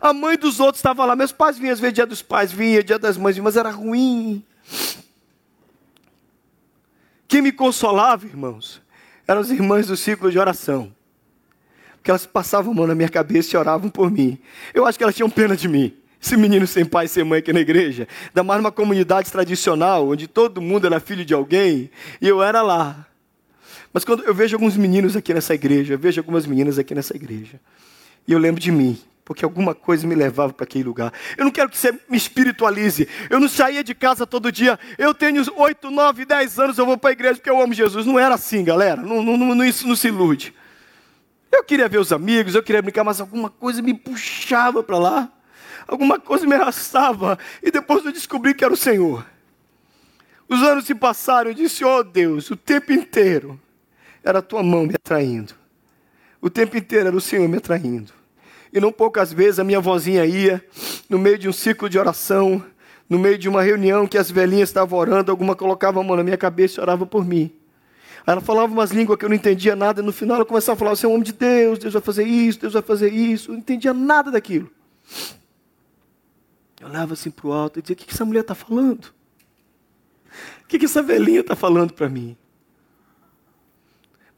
A 0.00 0.12
mãe 0.12 0.36
dos 0.36 0.60
outros 0.60 0.78
estava 0.78 1.04
lá. 1.04 1.16
Meus 1.16 1.32
pais 1.32 1.58
vinham, 1.58 1.72
às 1.72 1.80
vezes, 1.80 1.94
dia 1.94 2.06
dos 2.06 2.22
pais, 2.22 2.52
vinha, 2.52 2.82
dia 2.82 2.98
das 2.98 3.16
mães, 3.16 3.38
mas 3.38 3.56
era 3.56 3.70
ruim. 3.70 4.44
Quem 7.28 7.42
me 7.42 7.52
consolava, 7.52 8.26
irmãos, 8.26 8.80
eram 9.26 9.40
as 9.40 9.50
irmãs 9.50 9.86
do 9.86 9.96
ciclo 9.96 10.30
de 10.30 10.38
oração. 10.38 10.94
Porque 11.96 12.10
elas 12.10 12.24
passavam 12.24 12.72
a 12.72 12.74
mão 12.74 12.86
na 12.86 12.94
minha 12.94 13.08
cabeça 13.08 13.56
e 13.56 13.58
oravam 13.58 13.90
por 13.90 14.10
mim. 14.10 14.38
Eu 14.72 14.86
acho 14.86 14.96
que 14.96 15.02
elas 15.02 15.16
tinham 15.16 15.28
pena 15.28 15.56
de 15.56 15.66
mim. 15.66 15.96
Esse 16.22 16.36
menino 16.36 16.66
sem 16.66 16.84
pai 16.84 17.06
e 17.06 17.08
sem 17.08 17.24
mãe 17.24 17.40
aqui 17.40 17.52
na 17.52 17.60
igreja. 17.60 18.06
Ainda 18.28 18.42
mais 18.42 18.60
numa 18.60 18.72
comunidade 18.72 19.30
tradicional, 19.30 20.08
onde 20.08 20.26
todo 20.26 20.60
mundo 20.60 20.86
era 20.86 21.00
filho 21.00 21.24
de 21.24 21.34
alguém. 21.34 21.90
E 22.20 22.28
eu 22.28 22.42
era 22.42 22.62
lá. 22.62 23.06
Mas 23.92 24.04
quando 24.04 24.24
eu 24.24 24.34
vejo 24.34 24.54
alguns 24.56 24.76
meninos 24.76 25.16
aqui 25.16 25.34
nessa 25.34 25.54
igreja, 25.54 25.94
eu 25.94 25.98
vejo 25.98 26.20
algumas 26.20 26.46
meninas 26.46 26.78
aqui 26.78 26.94
nessa 26.94 27.14
igreja. 27.16 27.60
E 28.26 28.32
eu 28.32 28.38
lembro 28.38 28.60
de 28.60 28.70
mim 28.70 28.98
porque 29.26 29.44
alguma 29.44 29.74
coisa 29.74 30.06
me 30.06 30.14
levava 30.14 30.52
para 30.52 30.62
aquele 30.62 30.84
lugar. 30.84 31.12
Eu 31.36 31.44
não 31.44 31.50
quero 31.50 31.68
que 31.68 31.76
você 31.76 31.90
me 32.08 32.16
espiritualize. 32.16 33.08
Eu 33.28 33.40
não 33.40 33.48
saía 33.48 33.82
de 33.82 33.92
casa 33.92 34.24
todo 34.24 34.52
dia. 34.52 34.78
Eu 34.96 35.12
tenho 35.12 35.42
8, 35.52 35.90
9, 35.90 36.24
10 36.24 36.58
anos, 36.60 36.78
eu 36.78 36.86
vou 36.86 36.96
para 36.96 37.10
a 37.10 37.12
igreja 37.12 37.34
porque 37.34 37.50
eu 37.50 37.60
amo 37.60 37.74
Jesus. 37.74 38.06
Não 38.06 38.20
era 38.20 38.36
assim, 38.36 38.62
galera. 38.62 39.02
Não, 39.02 39.20
não, 39.24 39.36
não, 39.36 39.64
isso 39.64 39.86
não 39.88 39.96
se 39.96 40.06
ilude. 40.06 40.54
Eu 41.50 41.64
queria 41.64 41.88
ver 41.88 41.98
os 41.98 42.12
amigos, 42.12 42.54
eu 42.54 42.62
queria 42.62 42.80
brincar, 42.80 43.02
mas 43.02 43.20
alguma 43.20 43.50
coisa 43.50 43.82
me 43.82 43.92
puxava 43.92 44.80
para 44.80 44.96
lá. 44.96 45.32
Alguma 45.88 46.20
coisa 46.20 46.46
me 46.46 46.54
arrastava. 46.54 47.36
E 47.60 47.72
depois 47.72 48.04
eu 48.04 48.12
descobri 48.12 48.54
que 48.54 48.64
era 48.64 48.72
o 48.72 48.76
Senhor. 48.76 49.26
Os 50.48 50.62
anos 50.62 50.86
se 50.86 50.94
passaram, 50.94 51.50
eu 51.50 51.54
disse, 51.54 51.84
oh 51.84 52.04
Deus, 52.04 52.48
o 52.48 52.56
tempo 52.56 52.92
inteiro 52.92 53.60
era 54.22 54.38
a 54.38 54.42
tua 54.42 54.62
mão 54.62 54.86
me 54.86 54.94
atraindo. 54.94 55.52
O 56.40 56.48
tempo 56.48 56.76
inteiro 56.76 57.08
era 57.08 57.16
o 57.16 57.20
Senhor 57.20 57.48
me 57.48 57.56
atraindo. 57.56 58.14
E 58.72 58.80
não 58.80 58.92
poucas 58.92 59.32
vezes 59.32 59.58
a 59.58 59.64
minha 59.64 59.80
vozinha 59.80 60.24
ia, 60.24 60.64
no 61.08 61.18
meio 61.18 61.38
de 61.38 61.48
um 61.48 61.52
ciclo 61.52 61.88
de 61.88 61.98
oração, 61.98 62.62
no 63.08 63.18
meio 63.18 63.38
de 63.38 63.48
uma 63.48 63.62
reunião 63.62 64.06
que 64.06 64.18
as 64.18 64.30
velhinhas 64.30 64.68
estavam 64.68 64.98
orando, 64.98 65.30
alguma 65.30 65.54
colocava 65.54 66.00
a 66.00 66.02
mão 66.02 66.16
na 66.16 66.24
minha 66.24 66.36
cabeça 66.36 66.80
e 66.80 66.82
orava 66.82 67.06
por 67.06 67.24
mim. 67.24 67.52
Aí 68.26 68.32
ela 68.32 68.40
falava 68.40 68.72
umas 68.72 68.90
línguas 68.90 69.18
que 69.18 69.24
eu 69.24 69.28
não 69.28 69.36
entendia 69.36 69.76
nada, 69.76 70.02
e 70.02 70.04
no 70.04 70.12
final 70.12 70.36
ela 70.36 70.44
começava 70.44 70.74
a 70.74 70.78
falar: 70.78 70.90
Você 70.96 71.06
é 71.06 71.08
um 71.08 71.12
homem 71.12 71.22
de 71.22 71.32
Deus, 71.32 71.78
Deus 71.78 71.92
vai 71.92 72.02
fazer 72.02 72.24
isso, 72.24 72.60
Deus 72.60 72.72
vai 72.72 72.82
fazer 72.82 73.12
isso. 73.12 73.50
Eu 73.50 73.52
não 73.52 73.60
entendia 73.60 73.94
nada 73.94 74.30
daquilo. 74.30 74.70
Eu 76.80 76.88
olhava 76.88 77.12
assim 77.12 77.30
para 77.30 77.46
o 77.46 77.52
alto 77.52 77.78
e 77.78 77.82
dizia: 77.82 77.94
O 77.94 77.96
que 77.96 78.12
essa 78.12 78.24
mulher 78.24 78.40
está 78.40 78.54
falando? 78.54 79.14
O 80.64 80.66
que 80.66 80.84
essa 80.84 81.02
velhinha 81.02 81.40
está 81.40 81.54
falando 81.54 81.92
para 81.92 82.08
mim? 82.08 82.36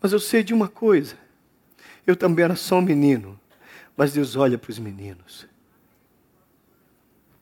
Mas 0.01 0.13
eu 0.13 0.21
sei 0.21 0.43
de 0.45 0.53
uma 0.53 0.69
coisa: 0.69 1.17
eu 2.07 2.15
também 2.15 2.45
era 2.45 2.57
só 2.57 2.77
um 2.77 2.83
menino 2.83 3.39
mas 3.99 4.13
Deus 4.13 4.37
olha 4.37 4.57
para 4.57 4.71
os 4.71 4.79
meninos. 4.79 5.45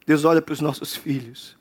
Deus 0.07 0.25
olha 0.25 0.41
para 0.41 0.53
os 0.53 0.59
nossos 0.59 0.95
filhos. 0.95 1.55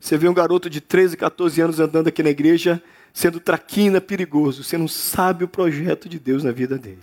Você 0.00 0.18
vê 0.18 0.28
um 0.28 0.34
garoto 0.34 0.68
de 0.68 0.80
13, 0.80 1.16
14 1.16 1.60
anos 1.60 1.78
andando 1.78 2.08
aqui 2.08 2.20
na 2.20 2.30
igreja, 2.30 2.82
sendo 3.12 3.38
traquina, 3.38 4.00
perigoso. 4.00 4.64
Você 4.64 4.76
não 4.76 4.88
sabe 4.88 5.44
o 5.44 5.48
projeto 5.48 6.08
de 6.08 6.18
Deus 6.18 6.42
na 6.42 6.50
vida 6.50 6.76
dele. 6.76 6.98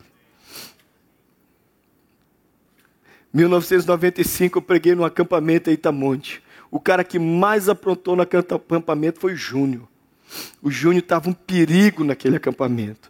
1995 3.33 4.57
eu 4.57 4.61
preguei 4.61 4.93
no 4.93 5.05
acampamento 5.05 5.69
em 5.69 5.73
Itamonte. 5.73 6.43
O 6.69 6.81
cara 6.81 7.01
que 7.01 7.17
mais 7.17 7.69
aprontou 7.69 8.17
no 8.17 8.23
acampamento 8.23 9.21
foi 9.21 9.33
o 9.33 9.37
Júnior. 9.37 9.87
O 10.61 10.69
Júnior 10.69 11.01
estava 11.01 11.29
um 11.29 11.33
perigo 11.33 12.03
naquele 12.03 12.35
acampamento. 12.35 13.09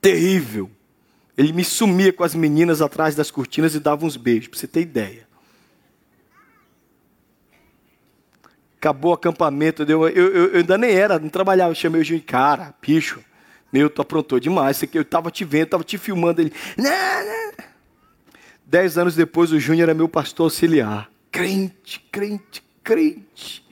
Terrível. 0.00 0.68
Ele 1.36 1.52
me 1.52 1.64
sumia 1.64 2.12
com 2.12 2.22
as 2.22 2.34
meninas 2.34 2.80
atrás 2.80 3.14
das 3.14 3.30
cortinas 3.30 3.74
e 3.74 3.80
dava 3.80 4.06
uns 4.06 4.16
beijos, 4.16 4.48
para 4.48 4.58
você 4.58 4.66
ter 4.66 4.82
ideia. 4.82 5.26
Acabou 8.76 9.10
o 9.10 9.14
acampamento, 9.14 9.82
eu, 9.82 10.08
eu, 10.08 10.34
eu, 10.34 10.56
ainda 10.58 10.76
nem 10.78 10.90
era, 10.90 11.18
não 11.18 11.28
trabalhava, 11.28 11.70
eu 11.70 11.74
chamei 11.74 12.00
o 12.00 12.04
Júnior, 12.04 12.24
cara, 12.26 12.74
bicho, 12.80 13.24
meu, 13.72 13.90
tu 13.90 14.02
aprontou 14.02 14.38
demais, 14.38 14.80
eu 14.92 15.02
estava 15.02 15.30
te 15.30 15.44
vendo, 15.44 15.64
estava 15.64 15.82
te 15.82 15.98
filmando, 15.98 16.40
ele, 16.40 16.52
não. 16.76 17.64
Dez 18.66 18.96
anos 18.96 19.14
depois, 19.14 19.52
o 19.52 19.58
Júnior 19.58 19.88
era 19.88 19.94
meu 19.94 20.08
pastor 20.08 20.44
auxiliar, 20.44 21.10
crente, 21.32 21.98
crente, 22.12 22.62
crente. 22.82 23.64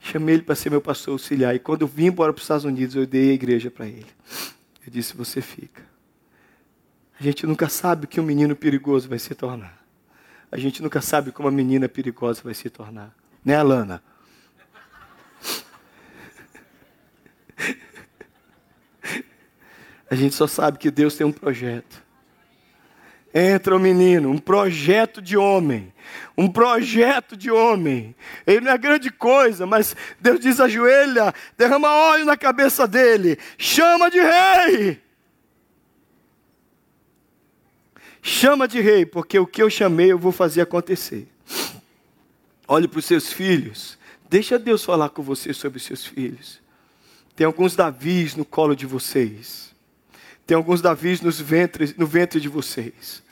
Chamei 0.00 0.36
ele 0.36 0.42
para 0.42 0.54
ser 0.54 0.70
meu 0.70 0.80
pastor 0.80 1.12
auxiliar, 1.12 1.54
e 1.54 1.58
quando 1.58 1.82
eu 1.82 1.88
vim 1.88 2.06
embora 2.06 2.32
para 2.32 2.38
os 2.38 2.44
Estados 2.44 2.64
Unidos, 2.64 2.96
eu 2.96 3.06
dei 3.06 3.30
a 3.30 3.34
igreja 3.34 3.70
para 3.70 3.86
ele. 3.86 4.06
Eu 4.86 4.92
disse: 4.92 5.16
Você 5.16 5.40
fica. 5.40 5.82
A 7.18 7.22
gente 7.22 7.46
nunca 7.46 7.68
sabe 7.68 8.04
o 8.04 8.08
que 8.08 8.20
um 8.20 8.24
menino 8.24 8.54
perigoso 8.54 9.08
vai 9.08 9.18
se 9.18 9.34
tornar. 9.34 9.84
A 10.50 10.58
gente 10.58 10.82
nunca 10.82 11.00
sabe 11.00 11.32
como 11.32 11.48
uma 11.48 11.54
menina 11.54 11.88
perigosa 11.88 12.40
vai 12.42 12.54
se 12.54 12.70
tornar. 12.70 13.12
Né, 13.44 13.56
Alana? 13.56 14.02
A 20.08 20.14
gente 20.14 20.36
só 20.36 20.46
sabe 20.46 20.78
que 20.78 20.88
Deus 20.88 21.16
tem 21.16 21.26
um 21.26 21.32
projeto. 21.32 22.05
Entra 23.38 23.76
o 23.76 23.78
menino, 23.78 24.30
um 24.30 24.38
projeto 24.38 25.20
de 25.20 25.36
homem. 25.36 25.92
Um 26.38 26.48
projeto 26.48 27.36
de 27.36 27.50
homem. 27.50 28.16
Ele 28.46 28.62
não 28.62 28.72
é 28.72 28.78
grande 28.78 29.10
coisa, 29.10 29.66
mas 29.66 29.94
Deus 30.18 30.40
diz: 30.40 30.58
ajoelha, 30.58 31.34
derrama 31.54 31.86
óleo 31.86 32.24
na 32.24 32.34
cabeça 32.34 32.88
dele, 32.88 33.38
chama 33.58 34.10
de 34.10 34.18
rei. 34.18 35.02
Chama 38.22 38.66
de 38.66 38.80
rei, 38.80 39.04
porque 39.04 39.38
o 39.38 39.46
que 39.46 39.62
eu 39.62 39.68
chamei 39.68 40.10
eu 40.10 40.18
vou 40.18 40.32
fazer 40.32 40.62
acontecer. 40.62 41.28
Olhe 42.66 42.88
para 42.88 43.00
os 43.00 43.04
seus 43.04 43.30
filhos. 43.30 43.98
Deixa 44.30 44.58
Deus 44.58 44.82
falar 44.82 45.10
com 45.10 45.22
você 45.22 45.52
sobre 45.52 45.76
os 45.76 45.84
seus 45.84 46.06
filhos. 46.06 46.58
Tem 47.36 47.46
alguns 47.46 47.76
Davis 47.76 48.34
no 48.34 48.46
colo 48.46 48.74
de 48.74 48.86
vocês. 48.86 49.74
Tem 50.46 50.56
alguns 50.56 50.80
Davis 50.80 51.20
nos 51.20 51.38
ventres, 51.38 51.94
no 51.94 52.06
ventre 52.06 52.40
de 52.40 52.48
vocês. 52.48 53.25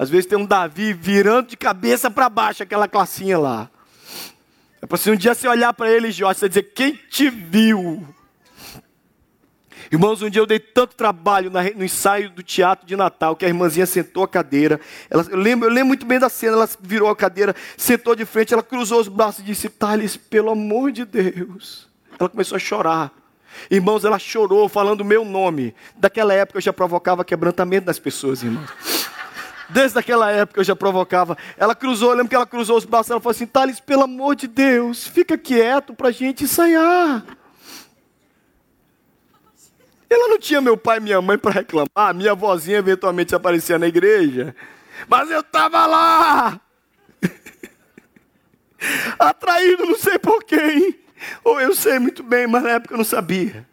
Às 0.00 0.08
vezes 0.08 0.24
tem 0.24 0.38
um 0.38 0.46
Davi 0.46 0.94
virando 0.94 1.48
de 1.48 1.58
cabeça 1.58 2.10
para 2.10 2.26
baixo 2.30 2.62
aquela 2.62 2.88
classinha 2.88 3.38
lá. 3.38 3.68
É 4.80 4.86
para 4.86 4.96
se 4.96 5.10
um 5.10 5.14
dia 5.14 5.34
você 5.34 5.46
olhar 5.46 5.74
para 5.74 5.90
ele, 5.90 6.10
Jorge, 6.10 6.40
você 6.40 6.48
dizer: 6.48 6.62
Quem 6.74 6.94
te 6.94 7.28
viu? 7.28 8.08
Irmãos, 9.92 10.22
um 10.22 10.30
dia 10.30 10.40
eu 10.40 10.46
dei 10.46 10.58
tanto 10.58 10.96
trabalho 10.96 11.50
no 11.50 11.84
ensaio 11.84 12.30
do 12.30 12.42
teatro 12.42 12.86
de 12.86 12.96
Natal 12.96 13.36
que 13.36 13.44
a 13.44 13.48
irmãzinha 13.48 13.84
sentou 13.84 14.22
a 14.22 14.28
cadeira. 14.28 14.80
Ela, 15.10 15.26
eu, 15.28 15.36
lembro, 15.36 15.68
eu 15.68 15.70
lembro 15.70 15.88
muito 15.88 16.06
bem 16.06 16.18
da 16.18 16.30
cena. 16.30 16.54
Ela 16.54 16.68
virou 16.80 17.10
a 17.10 17.14
cadeira, 17.14 17.54
sentou 17.76 18.16
de 18.16 18.24
frente, 18.24 18.54
ela 18.54 18.62
cruzou 18.62 19.02
os 19.02 19.08
braços 19.08 19.40
e 19.40 19.42
disse: 19.42 19.68
Thales, 19.68 20.16
pelo 20.16 20.48
amor 20.48 20.92
de 20.92 21.04
Deus. 21.04 21.90
Ela 22.18 22.30
começou 22.30 22.56
a 22.56 22.58
chorar. 22.58 23.12
Irmãos, 23.70 24.02
ela 24.06 24.18
chorou 24.18 24.66
falando 24.66 25.02
o 25.02 25.04
meu 25.04 25.26
nome. 25.26 25.74
Daquela 25.94 26.32
época 26.32 26.56
eu 26.56 26.62
já 26.62 26.72
provocava 26.72 27.22
quebrantamento 27.22 27.86
nas 27.86 27.98
pessoas, 27.98 28.42
irmãos. 28.42 28.99
Desde 29.72 29.98
aquela 29.98 30.30
época 30.30 30.60
eu 30.60 30.64
já 30.64 30.74
provocava. 30.74 31.36
Ela 31.56 31.74
cruzou, 31.74 32.10
eu 32.10 32.16
lembro 32.16 32.28
que 32.28 32.34
ela 32.34 32.46
cruzou 32.46 32.76
os 32.76 32.84
braços. 32.84 33.10
Ela 33.10 33.20
falou 33.20 33.30
assim: 33.30 33.46
Thales, 33.46 33.80
pelo 33.80 34.04
amor 34.04 34.34
de 34.34 34.46
Deus, 34.46 35.06
fica 35.06 35.38
quieto 35.38 35.94
para 35.94 36.08
a 36.08 36.12
gente 36.12 36.44
ensaiar. 36.44 37.24
Ela 40.08 40.28
não 40.28 40.38
tinha 40.38 40.60
meu 40.60 40.76
pai 40.76 40.98
e 40.98 41.00
minha 41.00 41.22
mãe 41.22 41.38
para 41.38 41.52
reclamar. 41.52 42.12
Minha 42.14 42.34
vozinha 42.34 42.78
eventualmente 42.78 43.32
aparecia 43.34 43.78
na 43.78 43.86
igreja. 43.86 44.56
Mas 45.08 45.30
eu 45.30 45.40
estava 45.40 45.86
lá. 45.86 46.60
Atraído 49.18 49.86
não 49.86 49.96
sei 49.96 50.18
por 50.18 50.42
quem. 50.42 50.98
Ou 51.44 51.60
eu 51.60 51.74
sei 51.74 52.00
muito 52.00 52.24
bem, 52.24 52.48
mas 52.48 52.62
na 52.62 52.70
época 52.70 52.94
eu 52.94 52.98
não 52.98 53.04
sabia. 53.04 53.69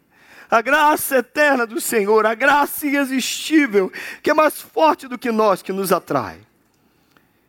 A 0.50 0.62
graça 0.62 1.18
eterna 1.18 1.66
do 1.66 1.80
Senhor, 1.80 2.24
a 2.24 2.34
graça 2.34 2.86
irresistível, 2.86 3.92
que 4.22 4.30
é 4.30 4.34
mais 4.34 4.60
forte 4.60 5.06
do 5.06 5.18
que 5.18 5.30
nós, 5.30 5.60
que 5.60 5.72
nos 5.72 5.92
atrai, 5.92 6.40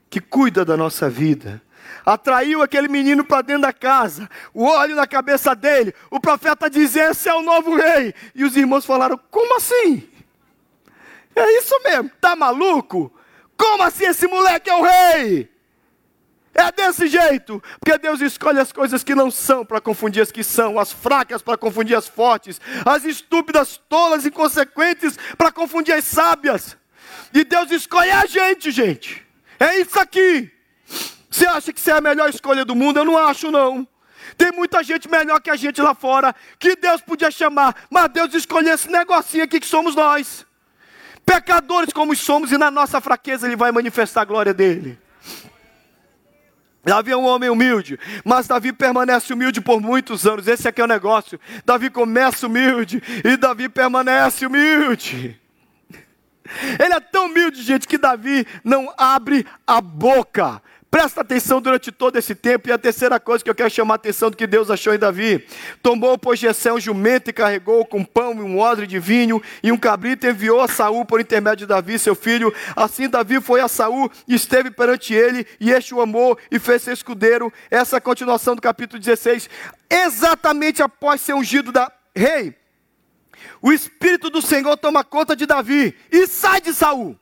que 0.09 0.19
cuida 0.19 0.65
da 0.65 0.75
nossa 0.75 1.09
vida, 1.09 1.61
atraiu 2.05 2.61
aquele 2.61 2.87
menino 2.87 3.23
para 3.23 3.41
dentro 3.41 3.63
da 3.63 3.73
casa, 3.73 4.29
o 4.53 4.65
olho 4.65 4.95
na 4.95 5.07
cabeça 5.07 5.55
dele, 5.55 5.93
o 6.11 6.19
profeta 6.19 6.69
dizia: 6.69 7.11
Esse 7.11 7.29
é 7.29 7.33
o 7.33 7.41
novo 7.41 7.75
rei. 7.75 8.13
E 8.35 8.43
os 8.43 8.57
irmãos 8.57 8.85
falaram: 8.85 9.17
Como 9.29 9.55
assim? 9.55 10.07
É 11.35 11.57
isso 11.57 11.79
mesmo, 11.83 12.11
tá 12.19 12.35
maluco? 12.35 13.13
Como 13.55 13.83
assim 13.83 14.05
esse 14.05 14.27
moleque 14.27 14.69
é 14.69 14.75
o 14.75 14.81
rei? 14.81 15.49
É 16.59 16.73
desse 16.73 17.07
jeito, 17.07 17.63
porque 17.79 17.97
Deus 17.97 18.19
escolhe 18.19 18.59
as 18.59 18.73
coisas 18.73 19.01
que 19.01 19.15
não 19.15 19.31
são 19.31 19.63
para 19.63 19.79
confundir 19.79 20.21
as 20.21 20.29
que 20.29 20.43
são, 20.43 20.77
as 20.77 20.91
fracas 20.91 21.41
para 21.41 21.57
confundir 21.57 21.95
as 21.95 22.05
fortes, 22.05 22.59
as 22.85 23.05
estúpidas, 23.05 23.79
tolas, 23.87 24.25
inconsequentes 24.25 25.17
para 25.37 25.53
confundir 25.53 25.93
as 25.93 26.03
sábias. 26.03 26.75
E 27.33 27.45
Deus 27.45 27.71
escolhe 27.71 28.11
a 28.11 28.25
gente, 28.25 28.71
gente. 28.71 29.25
É 29.57 29.77
isso 29.77 29.97
aqui. 29.97 30.51
Você 31.29 31.45
acha 31.45 31.71
que 31.71 31.79
você 31.79 31.91
é 31.91 31.93
a 31.93 32.01
melhor 32.01 32.29
escolha 32.29 32.65
do 32.65 32.75
mundo? 32.75 32.99
Eu 32.99 33.05
não 33.05 33.17
acho, 33.17 33.49
não. 33.49 33.87
Tem 34.35 34.51
muita 34.51 34.83
gente 34.83 35.09
melhor 35.09 35.39
que 35.39 35.49
a 35.49 35.55
gente 35.55 35.81
lá 35.81 35.95
fora, 35.95 36.35
que 36.59 36.75
Deus 36.75 36.99
podia 36.99 37.31
chamar, 37.31 37.73
mas 37.89 38.09
Deus 38.09 38.33
escolheu 38.33 38.73
esse 38.73 38.91
negocinho 38.91 39.45
aqui 39.45 39.61
que 39.61 39.67
somos 39.67 39.95
nós. 39.95 40.45
Pecadores 41.25 41.93
como 41.93 42.13
somos, 42.17 42.51
e 42.51 42.57
na 42.57 42.69
nossa 42.69 42.99
fraqueza 42.99 43.47
Ele 43.47 43.55
vai 43.55 43.71
manifestar 43.71 44.23
a 44.23 44.25
glória 44.25 44.53
dEle. 44.53 44.99
Davi 46.83 47.11
é 47.11 47.17
um 47.17 47.25
homem 47.25 47.49
humilde, 47.49 47.99
mas 48.23 48.47
Davi 48.47 48.71
permanece 48.71 49.33
humilde 49.33 49.59
por 49.59 49.81
muitos 49.81 50.25
anos. 50.25 50.47
Esse 50.47 50.67
aqui 50.67 50.81
é 50.81 50.83
o 50.83 50.87
negócio. 50.87 51.39
Davi 51.65 51.89
começa 51.89 52.47
humilde 52.47 53.01
e 53.23 53.35
Davi 53.35 53.67
permanece 53.67 54.45
humilde. 54.45 55.39
Ele 56.79 56.93
é 56.93 56.99
tão 56.99 57.27
humilde, 57.27 57.61
gente, 57.61 57.87
que 57.87 57.97
Davi 57.97 58.45
não 58.63 58.91
abre 58.97 59.45
a 59.67 59.81
boca. 59.81 60.61
Presta 60.91 61.21
atenção 61.21 61.61
durante 61.61 61.91
todo 61.91 62.17
esse 62.17 62.33
tempo. 62.33 62.67
E 62.67 62.71
a 62.71 62.77
terceira 62.77 63.19
coisa 63.19 63.43
que 63.43 63.49
eu 63.49 63.53
quero 63.53 63.69
chamar 63.69 63.93
a 63.93 63.95
atenção 63.95 64.31
do 64.31 64.37
que 64.37 64.47
Deus 64.47 64.71
achou 64.71 64.93
em 64.93 64.97
Davi: 64.97 65.45
tomou, 65.83 66.17
pois, 66.17 66.39
Jessé 66.39 66.73
um 66.73 66.79
jumento 66.79 67.29
e 67.29 67.33
carregou 67.33 67.85
com 67.85 68.03
pão 68.03 68.33
e 68.33 68.41
um 68.41 68.57
odre 68.57 68.87
de 68.87 68.97
vinho 68.97 69.41
e 69.61 69.71
um 69.71 69.77
cabrito 69.77 70.25
e 70.25 70.31
enviou 70.31 70.59
a 70.59 70.67
Saul 70.67 71.05
por 71.05 71.21
intermédio 71.21 71.67
de 71.67 71.67
Davi, 71.67 71.99
seu 71.99 72.15
filho. 72.15 72.51
Assim 72.75 73.07
Davi 73.07 73.39
foi 73.39 73.61
a 73.61 73.67
Saul 73.67 74.09
e 74.27 74.33
esteve 74.33 74.71
perante 74.71 75.13
ele, 75.13 75.45
e 75.59 75.69
este 75.69 75.93
o 75.93 76.01
amou 76.01 76.37
e 76.49 76.57
fez 76.57 76.81
seu 76.81 76.93
escudeiro. 76.93 77.53
Essa 77.69 77.97
é 77.97 77.99
a 77.99 78.01
continuação 78.01 78.55
do 78.55 78.61
capítulo 78.61 78.99
16. 78.99 79.47
Exatamente 79.87 80.81
após 80.81 81.21
ser 81.21 81.35
ungido 81.35 81.71
da 81.71 81.91
rei, 82.15 82.55
o 83.61 83.71
Espírito 83.71 84.31
do 84.31 84.41
Senhor 84.41 84.75
toma 84.75 85.03
conta 85.03 85.35
de 85.35 85.45
Davi 85.45 85.95
e 86.11 86.25
sai 86.25 86.59
de 86.61 86.73
Saul. 86.73 87.15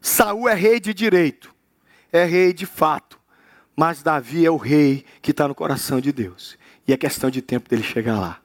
Saul 0.00 0.48
é 0.48 0.54
rei 0.54 0.78
de 0.78 0.94
direito 0.94 1.55
é 2.16 2.24
rei 2.24 2.52
de 2.52 2.66
fato, 2.66 3.18
mas 3.76 4.02
Davi 4.02 4.44
é 4.46 4.50
o 4.50 4.56
rei 4.56 5.04
que 5.20 5.30
está 5.30 5.46
no 5.46 5.54
coração 5.54 6.00
de 6.00 6.12
Deus. 6.12 6.58
E 6.86 6.92
é 6.92 6.96
questão 6.96 7.30
de 7.30 7.42
tempo 7.42 7.68
dele 7.68 7.82
chegar 7.82 8.18
lá. 8.18 8.40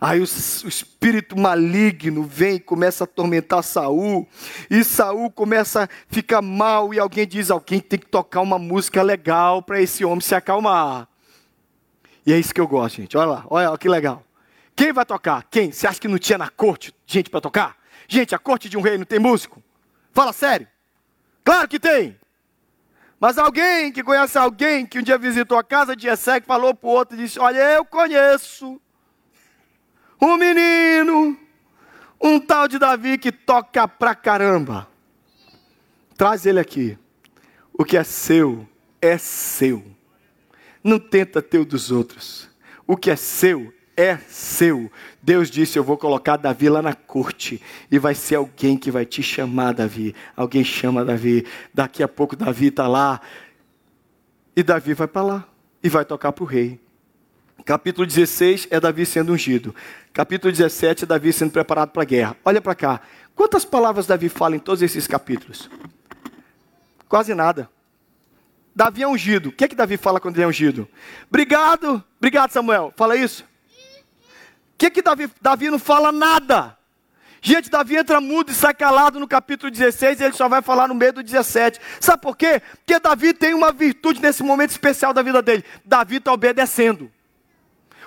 Aí 0.00 0.18
o, 0.18 0.22
o, 0.22 0.68
espírito 0.68 1.38
maligno 1.38 2.22
vem 2.22 2.54
e 2.54 2.60
começa 2.60 3.04
a 3.04 3.06
atormentar 3.06 3.62
Saul, 3.62 4.26
e 4.70 4.82
Saul 4.82 5.30
começa 5.30 5.84
a 5.84 5.88
ficar 6.08 6.40
mal, 6.40 6.94
e 6.94 6.98
alguém 6.98 7.26
diz: 7.26 7.50
alguém 7.50 7.80
tem 7.80 7.98
que 7.98 8.06
tocar 8.06 8.40
uma 8.40 8.58
música 8.58 9.02
legal 9.02 9.62
para 9.62 9.80
esse 9.80 10.02
homem 10.02 10.22
se 10.22 10.34
acalmar. 10.34 11.06
E 12.24 12.32
é 12.32 12.38
isso 12.38 12.54
que 12.54 12.60
eu 12.60 12.66
gosto, 12.66 12.96
gente. 12.96 13.16
Olha 13.16 13.26
lá, 13.26 13.44
olha 13.50 13.76
que 13.76 13.88
legal. 13.88 14.24
Quem 14.74 14.92
vai 14.92 15.04
tocar? 15.04 15.44
Quem? 15.50 15.70
Você 15.70 15.86
acha 15.86 16.00
que 16.00 16.08
não 16.08 16.18
tinha 16.18 16.38
na 16.38 16.48
corte 16.48 16.94
gente 17.06 17.28
para 17.28 17.40
tocar? 17.40 17.76
Gente, 18.08 18.34
a 18.34 18.38
corte 18.38 18.68
de 18.68 18.78
um 18.78 18.80
rei 18.80 18.96
não 18.96 19.04
tem 19.04 19.18
músico? 19.18 19.62
Fala 20.12 20.32
sério. 20.32 20.66
Claro 21.50 21.66
que 21.66 21.80
tem. 21.80 22.16
Mas 23.18 23.36
alguém 23.36 23.90
que 23.90 24.04
conhece 24.04 24.38
alguém 24.38 24.86
que 24.86 25.00
um 25.00 25.02
dia 25.02 25.18
visitou 25.18 25.58
a 25.58 25.64
casa 25.64 25.96
de 25.96 26.04
Jessé, 26.04 26.40
que 26.40 26.46
falou 26.46 26.72
para 26.72 26.88
o 26.88 26.92
outro 26.92 27.16
e 27.16 27.22
disse: 27.22 27.40
Olha, 27.40 27.58
eu 27.58 27.84
conheço 27.84 28.80
um 30.22 30.36
menino, 30.36 31.36
um 32.20 32.38
tal 32.38 32.68
de 32.68 32.78
Davi 32.78 33.18
que 33.18 33.32
toca 33.32 33.88
pra 33.88 34.14
caramba. 34.14 34.86
Traz 36.16 36.46
ele 36.46 36.60
aqui. 36.60 36.96
O 37.72 37.84
que 37.84 37.96
é 37.96 38.04
seu 38.04 38.64
é 39.02 39.18
seu. 39.18 39.84
Não 40.84 41.00
tenta 41.00 41.42
ter 41.42 41.58
o 41.58 41.64
dos 41.64 41.90
outros. 41.90 42.48
O 42.86 42.96
que 42.96 43.10
é 43.10 43.16
seu 43.16 43.74
é 44.00 44.18
seu. 44.28 44.90
Deus 45.22 45.50
disse: 45.50 45.78
Eu 45.78 45.84
vou 45.84 45.98
colocar 45.98 46.36
Davi 46.36 46.68
lá 46.68 46.80
na 46.80 46.94
corte, 46.94 47.60
e 47.90 47.98
vai 47.98 48.14
ser 48.14 48.36
alguém 48.36 48.76
que 48.76 48.90
vai 48.90 49.04
te 49.04 49.22
chamar, 49.22 49.74
Davi. 49.74 50.14
Alguém 50.34 50.64
chama 50.64 51.04
Davi. 51.04 51.46
Daqui 51.72 52.02
a 52.02 52.08
pouco 52.08 52.34
Davi 52.34 52.68
está 52.68 52.88
lá, 52.88 53.20
e 54.56 54.62
Davi 54.62 54.94
vai 54.94 55.06
para 55.06 55.22
lá, 55.22 55.48
e 55.82 55.88
vai 55.88 56.04
tocar 56.04 56.32
para 56.32 56.42
o 56.42 56.46
rei. 56.46 56.80
Capítulo 57.64 58.06
16 58.06 58.68
é 58.70 58.80
Davi 58.80 59.04
sendo 59.04 59.32
ungido. 59.32 59.74
Capítulo 60.14 60.50
17 60.50 61.04
é 61.04 61.06
Davi 61.06 61.32
sendo 61.32 61.50
preparado 61.50 61.90
para 61.90 62.02
a 62.02 62.06
guerra. 62.06 62.36
Olha 62.42 62.60
para 62.60 62.74
cá. 62.74 63.00
Quantas 63.34 63.66
palavras 63.66 64.06
Davi 64.06 64.30
fala 64.30 64.56
em 64.56 64.58
todos 64.58 64.80
esses 64.80 65.06
capítulos? 65.06 65.68
Quase 67.06 67.34
nada. 67.34 67.68
Davi 68.74 69.02
é 69.02 69.08
ungido. 69.08 69.50
O 69.50 69.52
que 69.52 69.64
é 69.64 69.68
que 69.68 69.74
Davi 69.74 69.98
fala 69.98 70.18
quando 70.18 70.36
ele 70.36 70.44
é 70.44 70.48
ungido? 70.48 70.88
Obrigado, 71.28 72.02
obrigado 72.18 72.50
Samuel. 72.50 72.94
Fala 72.96 73.14
isso 73.14 73.49
que, 74.80 74.90
que 74.90 75.02
Davi, 75.02 75.30
Davi 75.42 75.68
não 75.68 75.78
fala 75.78 76.10
nada? 76.10 76.74
Gente, 77.42 77.68
Davi 77.70 77.96
entra 77.96 78.20
mudo 78.20 78.50
e 78.50 78.54
sai 78.54 78.72
calado 78.72 79.20
no 79.20 79.28
capítulo 79.28 79.70
16 79.70 80.20
e 80.20 80.24
ele 80.24 80.32
só 80.32 80.48
vai 80.48 80.62
falar 80.62 80.88
no 80.88 80.94
meio 80.94 81.12
do 81.12 81.22
17. 81.22 81.78
Sabe 82.00 82.22
por 82.22 82.34
quê? 82.34 82.62
Porque 82.76 82.98
Davi 82.98 83.34
tem 83.34 83.52
uma 83.52 83.72
virtude 83.72 84.22
nesse 84.22 84.42
momento 84.42 84.70
especial 84.70 85.12
da 85.12 85.22
vida 85.22 85.42
dele. 85.42 85.64
Davi 85.84 86.16
está 86.16 86.32
obedecendo. 86.32 87.12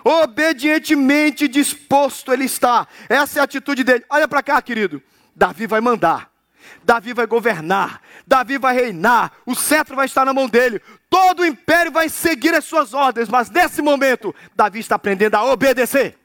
Obedientemente 0.04 1.48
disposto 1.48 2.34
ele 2.34 2.46
está. 2.46 2.88
Essa 3.08 3.40
é 3.40 3.42
a 3.42 3.46
atitude 3.46 3.84
dele. 3.84 4.04
Olha 4.10 4.28
para 4.28 4.42
cá, 4.42 4.60
querido. 4.62 5.02
Davi 5.36 5.68
vai 5.68 5.80
mandar. 5.80 6.32
Davi 6.84 7.14
vai 7.14 7.28
governar. 7.28 8.02
Davi 8.26 8.58
vai 8.58 8.76
reinar. 8.76 9.32
O 9.46 9.56
cetro 9.56 9.96
vai 9.96 10.08
estar 10.08 10.26
na 10.26 10.34
mão 10.34 10.48
dele. 10.48 10.82
Todo 11.10 11.42
o 11.42 11.46
império 11.46 11.92
vai 11.92 12.10
seguir 12.10 12.54
as 12.56 12.66
suas 12.66 12.94
ordens. 12.96 13.30
Mas 13.30 13.50
nesse 13.50 13.82
momento, 13.82 14.34
Davi 14.56 14.80
está 14.80 14.96
aprendendo 14.96 15.36
a 15.36 15.44
obedecer 15.46 16.23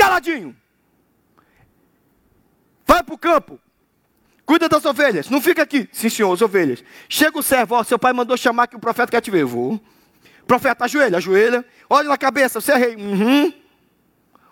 caladinho. 0.00 0.56
Vai 2.86 3.02
para 3.02 3.14
o 3.14 3.18
campo. 3.18 3.60
Cuida 4.46 4.68
das 4.68 4.84
ovelhas. 4.84 5.28
Não 5.28 5.40
fica 5.40 5.62
aqui. 5.62 5.88
Sim, 5.92 6.08
senhor, 6.08 6.32
as 6.32 6.42
ovelhas. 6.42 6.82
Chega 7.08 7.38
o 7.38 7.42
servo, 7.42 7.74
ó, 7.74 7.84
seu 7.84 7.98
pai 7.98 8.12
mandou 8.12 8.36
chamar 8.36 8.66
que 8.66 8.76
o 8.76 8.80
profeta 8.80 9.12
quer 9.12 9.20
te 9.20 9.30
ver. 9.30 9.44
Vou. 9.44 9.80
Profeta, 10.46 10.86
ajoelha, 10.86 11.18
ajoelha. 11.18 11.64
Olha 11.88 12.08
na 12.08 12.18
cabeça, 12.18 12.60
você 12.60 12.72
é 12.72 12.76
rei. 12.76 12.96
Uhum. 12.96 13.52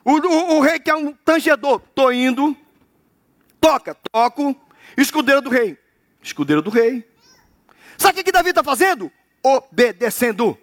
O, 0.04 0.12
o, 0.12 0.56
o 0.56 0.60
rei 0.60 0.78
que 0.78 0.90
é 0.90 0.94
um 0.94 1.12
tangedor. 1.12 1.82
Estou 1.88 2.12
indo. 2.12 2.56
Toca, 3.60 3.96
toco. 4.12 4.54
Escudeiro 4.96 5.40
do 5.40 5.50
rei. 5.50 5.76
Escudeiro 6.22 6.62
do 6.62 6.70
rei. 6.70 7.08
Sabe 7.96 8.20
o 8.20 8.24
que 8.24 8.30
Davi 8.30 8.50
está 8.50 8.62
fazendo? 8.62 9.10
Obedecendo. 9.42 10.56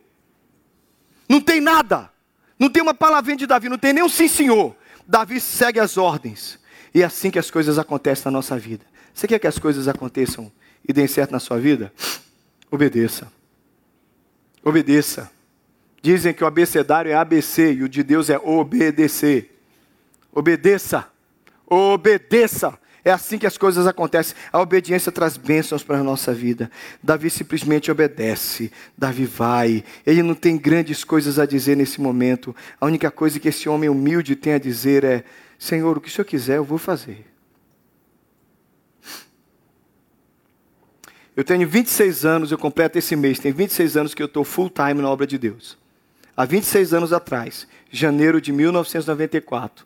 Não 1.27 1.41
tem 1.41 1.59
nada. 1.59 2.14
Não 2.57 2.69
tem 2.69 2.81
uma 2.81 2.93
palavrinha 2.93 3.37
de 3.37 3.47
Davi, 3.47 3.69
não 3.69 3.77
tem 3.77 3.93
nem 3.93 4.03
um 4.03 4.09
sim 4.09 4.27
senhor. 4.27 4.75
Davi 5.07 5.39
segue 5.39 5.79
as 5.79 5.97
ordens. 5.97 6.59
E 6.93 7.01
é 7.01 7.05
assim 7.05 7.29
que 7.29 7.39
as 7.39 7.51
coisas 7.51 7.77
acontecem 7.77 8.25
na 8.25 8.31
nossa 8.31 8.57
vida. 8.57 8.85
Você 9.13 9.27
quer 9.27 9.39
que 9.39 9.47
as 9.47 9.59
coisas 9.59 9.87
aconteçam 9.87 10.51
e 10.87 10.93
deem 10.93 11.07
certo 11.07 11.31
na 11.31 11.39
sua 11.39 11.59
vida? 11.59 11.91
Obedeça. 12.71 13.31
Obedeça. 14.63 15.31
Dizem 16.01 16.33
que 16.33 16.43
o 16.43 16.47
abecedário 16.47 17.11
é 17.11 17.15
ABC 17.15 17.73
e 17.73 17.83
o 17.83 17.89
de 17.89 18.03
Deus 18.03 18.29
é 18.29 18.37
obedecer. 18.37 19.59
Obedeça. 20.31 21.07
Obedeça. 21.65 22.77
É 23.05 23.11
assim 23.11 23.37
que 23.37 23.45
as 23.45 23.55
coisas 23.55 23.85
acontecem. 23.85 24.35
A 24.51 24.59
obediência 24.59 25.11
traz 25.11 25.37
bênçãos 25.37 25.83
para 25.83 25.99
a 25.99 26.03
nossa 26.03 26.33
vida. 26.33 26.71
Davi 27.03 27.29
simplesmente 27.29 27.91
obedece. 27.91 28.71
Davi 28.97 29.25
vai. 29.25 29.83
Ele 30.03 30.23
não 30.23 30.33
tem 30.33 30.57
grandes 30.57 31.03
coisas 31.03 31.37
a 31.37 31.45
dizer 31.45 31.77
nesse 31.77 32.01
momento. 32.01 32.55
A 32.81 32.85
única 32.87 33.11
coisa 33.11 33.39
que 33.39 33.47
esse 33.47 33.69
homem 33.69 33.89
humilde 33.89 34.35
tem 34.35 34.53
a 34.53 34.57
dizer 34.57 35.03
é: 35.03 35.23
Senhor, 35.59 35.95
o 35.95 36.01
que 36.01 36.09
o 36.09 36.11
Senhor 36.11 36.25
quiser, 36.25 36.57
eu 36.57 36.63
vou 36.63 36.79
fazer. 36.79 37.27
Eu 41.35 41.43
tenho 41.43 41.67
26 41.67 42.25
anos, 42.25 42.51
eu 42.51 42.57
completo 42.57 42.97
esse 42.97 43.15
mês, 43.15 43.37
tem 43.37 43.51
26 43.51 43.97
anos 43.97 44.13
que 44.15 44.23
eu 44.23 44.25
estou 44.25 44.43
full 44.43 44.69
time 44.69 45.01
na 45.01 45.09
obra 45.09 45.27
de 45.27 45.37
Deus. 45.37 45.77
Há 46.35 46.45
26 46.45 46.93
anos 46.93 47.13
atrás, 47.13 47.67
janeiro 47.91 48.41
de 48.41 48.51
1994, 48.51 49.85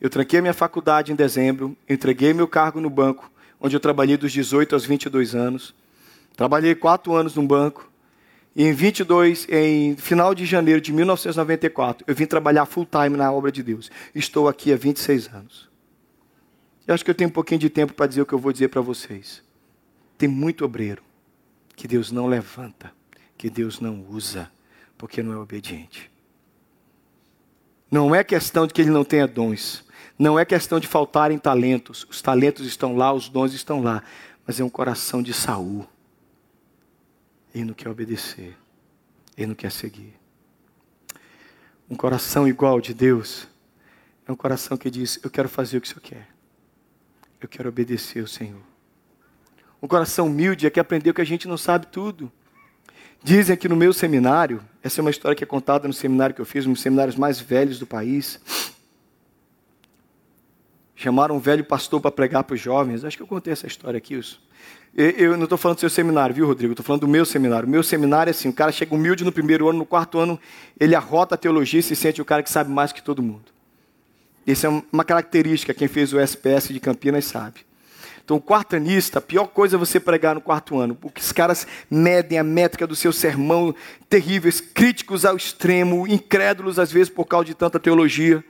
eu 0.00 0.08
tranquei 0.08 0.40
minha 0.40 0.54
faculdade 0.54 1.12
em 1.12 1.14
dezembro, 1.14 1.76
entreguei 1.88 2.32
meu 2.32 2.48
cargo 2.48 2.80
no 2.80 2.88
banco, 2.88 3.30
onde 3.60 3.76
eu 3.76 3.80
trabalhei 3.80 4.16
dos 4.16 4.32
18 4.32 4.74
aos 4.74 4.86
22 4.86 5.34
anos. 5.34 5.74
Trabalhei 6.34 6.74
quatro 6.74 7.12
anos 7.14 7.34
no 7.34 7.42
banco. 7.42 7.90
E 8.56 8.64
em 8.64 8.72
22, 8.72 9.46
em 9.50 9.94
final 9.96 10.34
de 10.34 10.46
janeiro 10.46 10.80
de 10.80 10.92
1994, 10.92 12.04
eu 12.06 12.14
vim 12.14 12.26
trabalhar 12.26 12.64
full 12.64 12.86
time 12.86 13.16
na 13.16 13.30
obra 13.30 13.52
de 13.52 13.62
Deus. 13.62 13.90
Estou 14.14 14.48
aqui 14.48 14.72
há 14.72 14.76
26 14.76 15.28
anos. 15.28 15.68
Eu 16.86 16.94
acho 16.94 17.04
que 17.04 17.10
eu 17.10 17.14
tenho 17.14 17.28
um 17.28 17.32
pouquinho 17.32 17.60
de 17.60 17.70
tempo 17.70 17.92
para 17.92 18.06
dizer 18.06 18.22
o 18.22 18.26
que 18.26 18.32
eu 18.32 18.38
vou 18.38 18.52
dizer 18.52 18.68
para 18.68 18.80
vocês. 18.80 19.42
Tem 20.16 20.28
muito 20.28 20.64
obreiro 20.64 21.02
que 21.76 21.86
Deus 21.86 22.10
não 22.10 22.26
levanta, 22.26 22.92
que 23.38 23.48
Deus 23.48 23.80
não 23.80 24.04
usa, 24.08 24.50
porque 24.98 25.22
não 25.22 25.32
é 25.32 25.36
obediente. 25.36 26.10
Não 27.90 28.14
é 28.14 28.24
questão 28.24 28.66
de 28.66 28.74
que 28.74 28.80
ele 28.82 28.90
não 28.90 29.04
tenha 29.04 29.26
dons, 29.26 29.84
não 30.20 30.38
é 30.38 30.44
questão 30.44 30.78
de 30.78 30.86
faltarem 30.86 31.38
talentos. 31.38 32.06
Os 32.10 32.20
talentos 32.20 32.66
estão 32.66 32.94
lá, 32.94 33.10
os 33.10 33.30
dons 33.30 33.54
estão 33.54 33.82
lá. 33.82 34.02
Mas 34.46 34.60
é 34.60 34.64
um 34.64 34.68
coração 34.68 35.22
de 35.22 35.32
Saul. 35.32 35.88
Ele 37.54 37.64
não 37.64 37.72
quer 37.72 37.88
obedecer. 37.88 38.54
Ele 39.34 39.46
não 39.46 39.54
quer 39.54 39.72
seguir. 39.72 40.12
Um 41.88 41.96
coração 41.96 42.46
igual 42.46 42.82
de 42.82 42.92
Deus 42.92 43.48
é 44.26 44.30
um 44.30 44.36
coração 44.36 44.76
que 44.76 44.90
diz: 44.90 45.18
Eu 45.22 45.30
quero 45.30 45.48
fazer 45.48 45.78
o 45.78 45.80
que 45.80 45.86
o 45.86 45.90
Senhor 45.90 46.02
quer. 46.02 46.28
Eu 47.40 47.48
quero 47.48 47.70
obedecer 47.70 48.20
ao 48.20 48.26
Senhor. 48.26 48.60
Um 49.80 49.88
coração 49.88 50.26
humilde 50.26 50.66
é 50.66 50.70
que 50.70 50.78
aprendeu 50.78 51.14
que 51.14 51.22
a 51.22 51.26
gente 51.26 51.48
não 51.48 51.56
sabe 51.56 51.86
tudo. 51.86 52.30
Dizem 53.22 53.56
que 53.56 53.70
no 53.70 53.76
meu 53.76 53.94
seminário, 53.94 54.62
essa 54.82 55.00
é 55.00 55.02
uma 55.02 55.10
história 55.10 55.34
que 55.34 55.44
é 55.44 55.46
contada 55.46 55.88
no 55.88 55.94
seminário 55.94 56.34
que 56.34 56.42
eu 56.42 56.46
fiz, 56.46 56.66
um 56.66 56.74
dos 56.74 56.82
seminários 56.82 57.16
mais 57.16 57.40
velhos 57.40 57.78
do 57.78 57.86
país. 57.86 58.38
Chamaram 61.00 61.36
um 61.36 61.38
velho 61.38 61.64
pastor 61.64 61.98
para 61.98 62.10
pregar 62.10 62.44
para 62.44 62.52
os 62.52 62.60
jovens. 62.60 63.06
Acho 63.06 63.16
que 63.16 63.22
eu 63.22 63.26
contei 63.26 63.54
essa 63.54 63.66
história 63.66 63.96
aqui. 63.96 64.12
Isso. 64.12 64.38
Eu 64.94 65.34
não 65.34 65.44
estou 65.44 65.56
falando 65.56 65.78
do 65.78 65.80
seu 65.80 65.88
seminário, 65.88 66.34
viu, 66.34 66.46
Rodrigo? 66.46 66.74
Estou 66.74 66.84
falando 66.84 67.00
do 67.00 67.08
meu 67.08 67.24
seminário. 67.24 67.66
O 67.66 67.70
meu 67.70 67.82
seminário 67.82 68.28
é 68.28 68.32
assim: 68.32 68.50
o 68.50 68.52
cara 68.52 68.70
chega 68.70 68.94
humilde 68.94 69.24
no 69.24 69.32
primeiro 69.32 69.66
ano, 69.66 69.78
no 69.78 69.86
quarto 69.86 70.18
ano, 70.18 70.38
ele 70.78 70.94
arrota 70.94 71.36
a 71.36 71.38
teologia 71.38 71.80
e 71.80 71.82
se 71.82 71.96
sente 71.96 72.20
o 72.20 72.24
cara 72.24 72.42
que 72.42 72.50
sabe 72.50 72.70
mais 72.70 72.92
que 72.92 73.02
todo 73.02 73.22
mundo. 73.22 73.44
Isso 74.46 74.66
é 74.66 74.82
uma 74.92 75.02
característica, 75.02 75.72
quem 75.72 75.88
fez 75.88 76.12
o 76.12 76.20
SPS 76.20 76.68
de 76.68 76.78
Campinas 76.78 77.24
sabe. 77.24 77.60
Então, 78.22 78.36
o 78.36 78.40
quartanista, 78.40 79.20
a 79.20 79.22
pior 79.22 79.46
coisa 79.46 79.76
é 79.76 79.78
você 79.78 79.98
pregar 79.98 80.34
no 80.34 80.40
quarto 80.42 80.78
ano, 80.78 80.94
porque 80.94 81.22
os 81.22 81.32
caras 81.32 81.66
medem 81.90 82.38
a 82.38 82.44
métrica 82.44 82.86
do 82.86 82.94
seu 82.94 83.10
sermão, 83.10 83.74
terríveis, 84.06 84.60
críticos 84.60 85.24
ao 85.24 85.34
extremo, 85.34 86.06
incrédulos 86.06 86.78
às 86.78 86.92
vezes 86.92 87.08
por 87.08 87.24
causa 87.24 87.46
de 87.46 87.54
tanta 87.54 87.80
teologia 87.80 88.44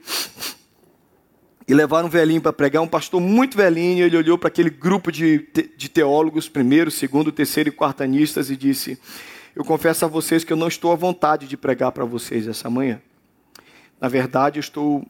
e 1.71 1.73
levaram 1.73 2.09
um 2.09 2.11
velhinho 2.11 2.41
para 2.41 2.51
pregar, 2.51 2.83
um 2.83 2.87
pastor 2.87 3.21
muito 3.21 3.55
velhinho, 3.55 4.05
ele 4.05 4.17
olhou 4.17 4.37
para 4.37 4.49
aquele 4.49 4.69
grupo 4.69 5.09
de, 5.09 5.47
de 5.77 5.87
teólogos, 5.87 6.49
primeiro, 6.49 6.91
segundo, 6.91 7.31
terceiro 7.31 7.69
e 7.69 7.71
quartanistas, 7.71 8.49
e 8.49 8.57
disse: 8.57 8.99
Eu 9.55 9.63
confesso 9.63 10.03
a 10.03 10.07
vocês 10.09 10.43
que 10.43 10.51
eu 10.51 10.57
não 10.57 10.67
estou 10.67 10.91
à 10.91 10.97
vontade 10.97 11.47
de 11.47 11.55
pregar 11.55 11.93
para 11.93 12.03
vocês 12.03 12.45
essa 12.45 12.69
manhã. 12.69 13.01
Na 14.01 14.09
verdade, 14.09 14.59
eu 14.59 14.59
estou 14.59 15.07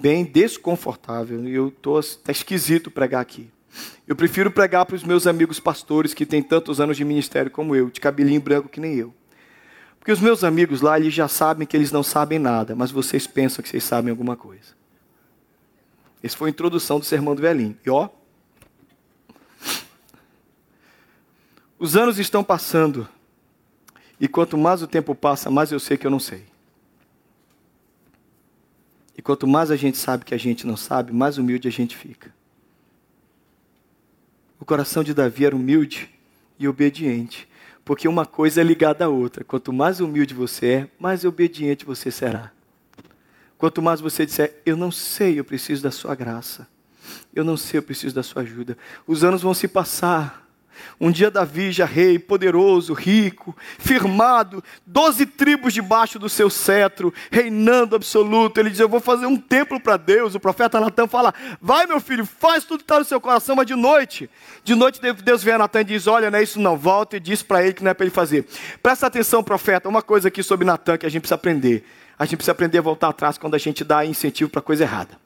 bem 0.00 0.24
desconfortável 0.24 1.46
e 1.46 1.54
eu 1.54 1.68
estou 1.68 2.02
tá 2.02 2.32
esquisito 2.32 2.90
pregar 2.90 3.20
aqui. 3.20 3.48
Eu 4.04 4.16
prefiro 4.16 4.50
pregar 4.50 4.84
para 4.84 4.96
os 4.96 5.04
meus 5.04 5.28
amigos 5.28 5.60
pastores 5.60 6.12
que 6.12 6.26
têm 6.26 6.42
tantos 6.42 6.80
anos 6.80 6.96
de 6.96 7.04
ministério 7.04 7.52
como 7.52 7.76
eu, 7.76 7.88
de 7.88 8.00
cabelinho 8.00 8.40
branco 8.40 8.68
que 8.68 8.80
nem 8.80 8.96
eu. 8.96 9.14
Porque 10.00 10.10
os 10.10 10.18
meus 10.18 10.42
amigos 10.42 10.80
lá, 10.80 10.98
eles 10.98 11.14
já 11.14 11.28
sabem 11.28 11.68
que 11.68 11.76
eles 11.76 11.92
não 11.92 12.02
sabem 12.02 12.40
nada, 12.40 12.74
mas 12.74 12.90
vocês 12.90 13.28
pensam 13.28 13.62
que 13.62 13.68
vocês 13.68 13.84
sabem 13.84 14.10
alguma 14.10 14.36
coisa. 14.36 14.81
Essa 16.22 16.36
foi 16.36 16.48
a 16.48 16.52
introdução 16.52 16.98
do 16.98 17.04
sermão 17.04 17.34
do 17.34 17.42
velhinho. 17.42 17.76
E 17.84 17.90
ó, 17.90 18.08
os 21.78 21.96
anos 21.96 22.18
estão 22.18 22.44
passando. 22.44 23.08
E 24.20 24.28
quanto 24.28 24.56
mais 24.56 24.82
o 24.82 24.86
tempo 24.86 25.16
passa, 25.16 25.50
mais 25.50 25.72
eu 25.72 25.80
sei 25.80 25.96
que 25.96 26.06
eu 26.06 26.10
não 26.10 26.20
sei. 26.20 26.44
E 29.18 29.20
quanto 29.20 29.48
mais 29.48 29.70
a 29.70 29.76
gente 29.76 29.98
sabe 29.98 30.24
que 30.24 30.34
a 30.34 30.38
gente 30.38 30.66
não 30.66 30.76
sabe, 30.76 31.12
mais 31.12 31.38
humilde 31.38 31.66
a 31.66 31.72
gente 31.72 31.96
fica. 31.96 32.32
O 34.60 34.64
coração 34.64 35.02
de 35.02 35.12
Davi 35.12 35.44
era 35.44 35.56
humilde 35.56 36.08
e 36.56 36.68
obediente, 36.68 37.48
porque 37.84 38.06
uma 38.06 38.24
coisa 38.24 38.60
é 38.60 38.64
ligada 38.64 39.04
à 39.04 39.08
outra. 39.08 39.42
Quanto 39.42 39.72
mais 39.72 39.98
humilde 39.98 40.34
você 40.34 40.66
é, 40.66 40.88
mais 41.00 41.24
obediente 41.24 41.84
você 41.84 42.12
será. 42.12 42.52
Quanto 43.62 43.80
mais 43.80 44.00
você 44.00 44.26
disser, 44.26 44.60
eu 44.66 44.76
não 44.76 44.90
sei, 44.90 45.38
eu 45.38 45.44
preciso 45.44 45.84
da 45.84 45.92
sua 45.92 46.16
graça. 46.16 46.66
Eu 47.32 47.44
não 47.44 47.56
sei, 47.56 47.78
eu 47.78 47.82
preciso 47.84 48.12
da 48.12 48.20
sua 48.20 48.42
ajuda. 48.42 48.76
Os 49.06 49.22
anos 49.22 49.40
vão 49.40 49.54
se 49.54 49.68
passar. 49.68 50.44
Um 51.00 51.12
dia 51.12 51.30
Davi, 51.30 51.70
já 51.70 51.84
rei, 51.84 52.18
poderoso, 52.18 52.92
rico, 52.92 53.56
firmado, 53.78 54.64
doze 54.84 55.26
tribos 55.26 55.72
debaixo 55.72 56.18
do 56.18 56.28
seu 56.28 56.50
cetro, 56.50 57.14
reinando 57.30 57.94
absoluto. 57.94 58.58
Ele 58.58 58.68
diz: 58.68 58.80
Eu 58.80 58.88
vou 58.88 58.98
fazer 58.98 59.26
um 59.26 59.36
templo 59.36 59.78
para 59.78 59.96
Deus. 59.96 60.34
O 60.34 60.40
profeta 60.40 60.80
Natan 60.80 61.06
fala: 61.06 61.32
Vai, 61.60 61.86
meu 61.86 62.00
filho, 62.00 62.26
faz 62.26 62.64
tudo 62.64 62.78
que 62.78 62.84
está 62.84 62.98
no 62.98 63.04
seu 63.04 63.20
coração, 63.20 63.54
mas 63.54 63.66
de 63.68 63.76
noite. 63.76 64.28
De 64.64 64.74
noite 64.74 65.00
Deus 65.22 65.40
vem 65.40 65.54
a 65.54 65.58
Natan 65.58 65.82
e 65.82 65.84
diz: 65.84 66.08
Olha, 66.08 66.32
não 66.32 66.38
é 66.40 66.42
isso 66.42 66.58
não, 66.58 66.76
volta 66.76 67.16
e 67.16 67.20
diz 67.20 67.44
para 67.44 67.62
ele 67.62 67.74
que 67.74 67.84
não 67.84 67.92
é 67.92 67.94
para 67.94 68.06
ele 68.06 68.12
fazer. 68.12 68.44
Presta 68.82 69.06
atenção, 69.06 69.40
profeta, 69.40 69.88
uma 69.88 70.02
coisa 70.02 70.26
aqui 70.26 70.42
sobre 70.42 70.66
Natan 70.66 70.98
que 70.98 71.06
a 71.06 71.08
gente 71.08 71.20
precisa 71.20 71.36
aprender 71.36 71.86
a 72.18 72.24
gente 72.24 72.36
precisa 72.36 72.52
aprender 72.52 72.78
a 72.78 72.82
voltar 72.82 73.08
atrás 73.08 73.38
quando 73.38 73.54
a 73.54 73.58
gente 73.58 73.84
dá 73.84 74.04
incentivo 74.04 74.50
para 74.50 74.60
coisa 74.62 74.84
errada. 74.84 75.18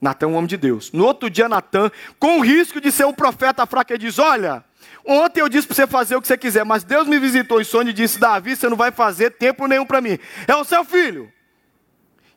Natan 0.00 0.26
é 0.26 0.28
um 0.28 0.34
homem 0.34 0.46
de 0.46 0.56
Deus. 0.56 0.92
No 0.92 1.04
outro 1.04 1.28
dia, 1.28 1.48
Natan, 1.48 1.90
com 2.18 2.38
o 2.38 2.40
risco 2.40 2.80
de 2.80 2.90
ser 2.92 3.04
um 3.04 3.12
profeta 3.12 3.66
fraco, 3.66 3.92
ele 3.92 3.98
diz: 3.98 4.18
Olha, 4.18 4.64
ontem 5.04 5.40
eu 5.40 5.48
disse 5.48 5.66
para 5.66 5.74
você 5.74 5.86
fazer 5.86 6.16
o 6.16 6.22
que 6.22 6.28
você 6.28 6.38
quiser, 6.38 6.64
mas 6.64 6.84
Deus 6.84 7.06
me 7.06 7.18
visitou 7.18 7.60
em 7.60 7.64
sonho 7.64 7.90
e 7.90 7.92
disse: 7.92 8.18
Davi, 8.18 8.56
você 8.56 8.68
não 8.68 8.76
vai 8.76 8.90
fazer 8.90 9.30
tempo 9.30 9.66
nenhum 9.66 9.84
para 9.84 10.00
mim. 10.00 10.18
É 10.46 10.54
o 10.54 10.64
seu 10.64 10.84
filho. 10.84 11.30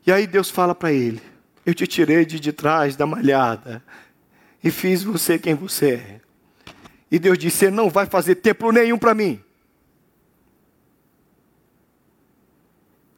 E 0.06 0.12
aí 0.12 0.26
Deus 0.26 0.50
fala 0.50 0.74
para 0.74 0.92
ele: 0.92 1.22
Eu 1.64 1.74
te 1.74 1.86
tirei 1.86 2.24
de, 2.24 2.40
de 2.40 2.52
trás 2.52 2.96
da 2.96 3.06
malhada 3.06 3.82
e 4.62 4.70
fiz 4.70 5.02
você 5.02 5.38
quem 5.38 5.54
você 5.54 5.94
é. 5.94 6.20
E 7.10 7.18
Deus 7.18 7.38
disse: 7.38 7.58
Você 7.58 7.70
não 7.70 7.88
vai 7.88 8.06
fazer 8.06 8.36
tempo 8.36 8.72
nenhum 8.72 8.98
para 8.98 9.14
mim. 9.14 9.40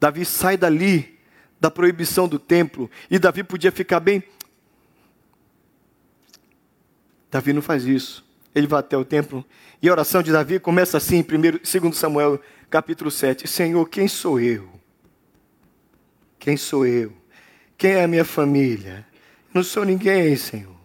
Davi 0.05 0.23
sai 0.23 0.55
dali 0.55 1.17
da 1.59 1.71
proibição 1.71 2.27
do 2.27 2.37
templo 2.37 2.91
e 3.09 3.17
Davi 3.17 3.43
podia 3.43 3.71
ficar 3.71 3.99
bem. 3.99 4.23
Davi 7.31 7.51
não 7.51 7.61
faz 7.63 7.85
isso. 7.85 8.23
Ele 8.53 8.67
vai 8.67 8.81
até 8.81 8.95
o 8.95 9.03
templo 9.03 9.43
e 9.81 9.89
a 9.89 9.91
oração 9.91 10.21
de 10.21 10.31
Davi 10.31 10.59
começa 10.59 10.95
assim, 10.95 11.23
primeiro, 11.23 11.59
segundo 11.63 11.95
Samuel, 11.95 12.39
capítulo 12.69 13.09
7. 13.09 13.47
Senhor, 13.47 13.89
quem 13.89 14.07
sou 14.07 14.39
eu? 14.39 14.69
Quem 16.37 16.55
sou 16.55 16.85
eu? 16.85 17.11
Quem 17.75 17.93
é 17.93 18.03
a 18.03 18.07
minha 18.07 18.23
família? 18.23 19.07
Não 19.51 19.63
sou 19.63 19.83
ninguém, 19.83 20.35
Senhor. 20.35 20.77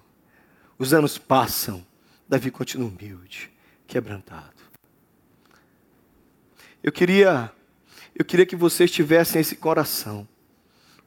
Os 0.79 0.95
anos 0.95 1.19
passam, 1.19 1.87
Davi 2.27 2.51
continua 2.51 2.89
humilde, 2.89 3.53
quebrantado. 3.87 4.63
Eu 6.83 6.91
queria 6.91 7.53
eu 8.15 8.25
queria 8.25 8.47
que 8.47 8.57
vocês 8.57 8.91
tivessem 8.91 9.41
esse 9.41 9.57
coração, 9.57 10.27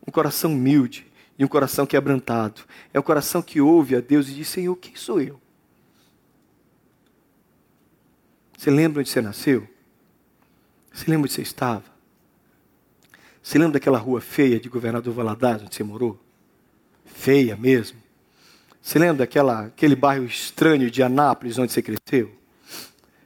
um 0.07 0.11
coração 0.11 0.51
humilde, 0.51 1.11
e 1.37 1.43
um 1.43 1.47
coração 1.47 1.85
quebrantado. 1.85 2.61
É 2.93 2.99
um 2.99 3.03
coração 3.03 3.41
que 3.41 3.59
ouve 3.59 3.95
a 3.95 4.01
Deus 4.01 4.29
e 4.29 4.33
diz: 4.33 4.47
Senhor, 4.47 4.75
quem 4.75 4.95
sou 4.95 5.21
eu? 5.21 5.41
Você 8.57 8.69
lembra 8.71 9.01
onde 9.01 9.09
você 9.09 9.21
nasceu? 9.21 9.67
Você 10.91 11.09
lembra 11.09 11.25
onde 11.25 11.33
você 11.33 11.41
estava? 11.41 11.83
Você 13.41 13.57
lembra 13.57 13.73
daquela 13.73 13.97
rua 13.97 14.21
feia 14.21 14.59
de 14.59 14.69
Governador 14.69 15.13
Valadares, 15.13 15.63
onde 15.63 15.75
você 15.75 15.83
morou? 15.83 16.17
Feia 17.03 17.57
mesmo. 17.57 18.01
Você 18.81 18.99
lembra 18.99 19.17
daquela, 19.25 19.65
aquele 19.65 19.95
bairro 19.95 20.25
estranho 20.25 20.89
de 20.89 21.03
Anápolis, 21.03 21.57
onde 21.57 21.73
você 21.73 21.81
cresceu? 21.81 22.33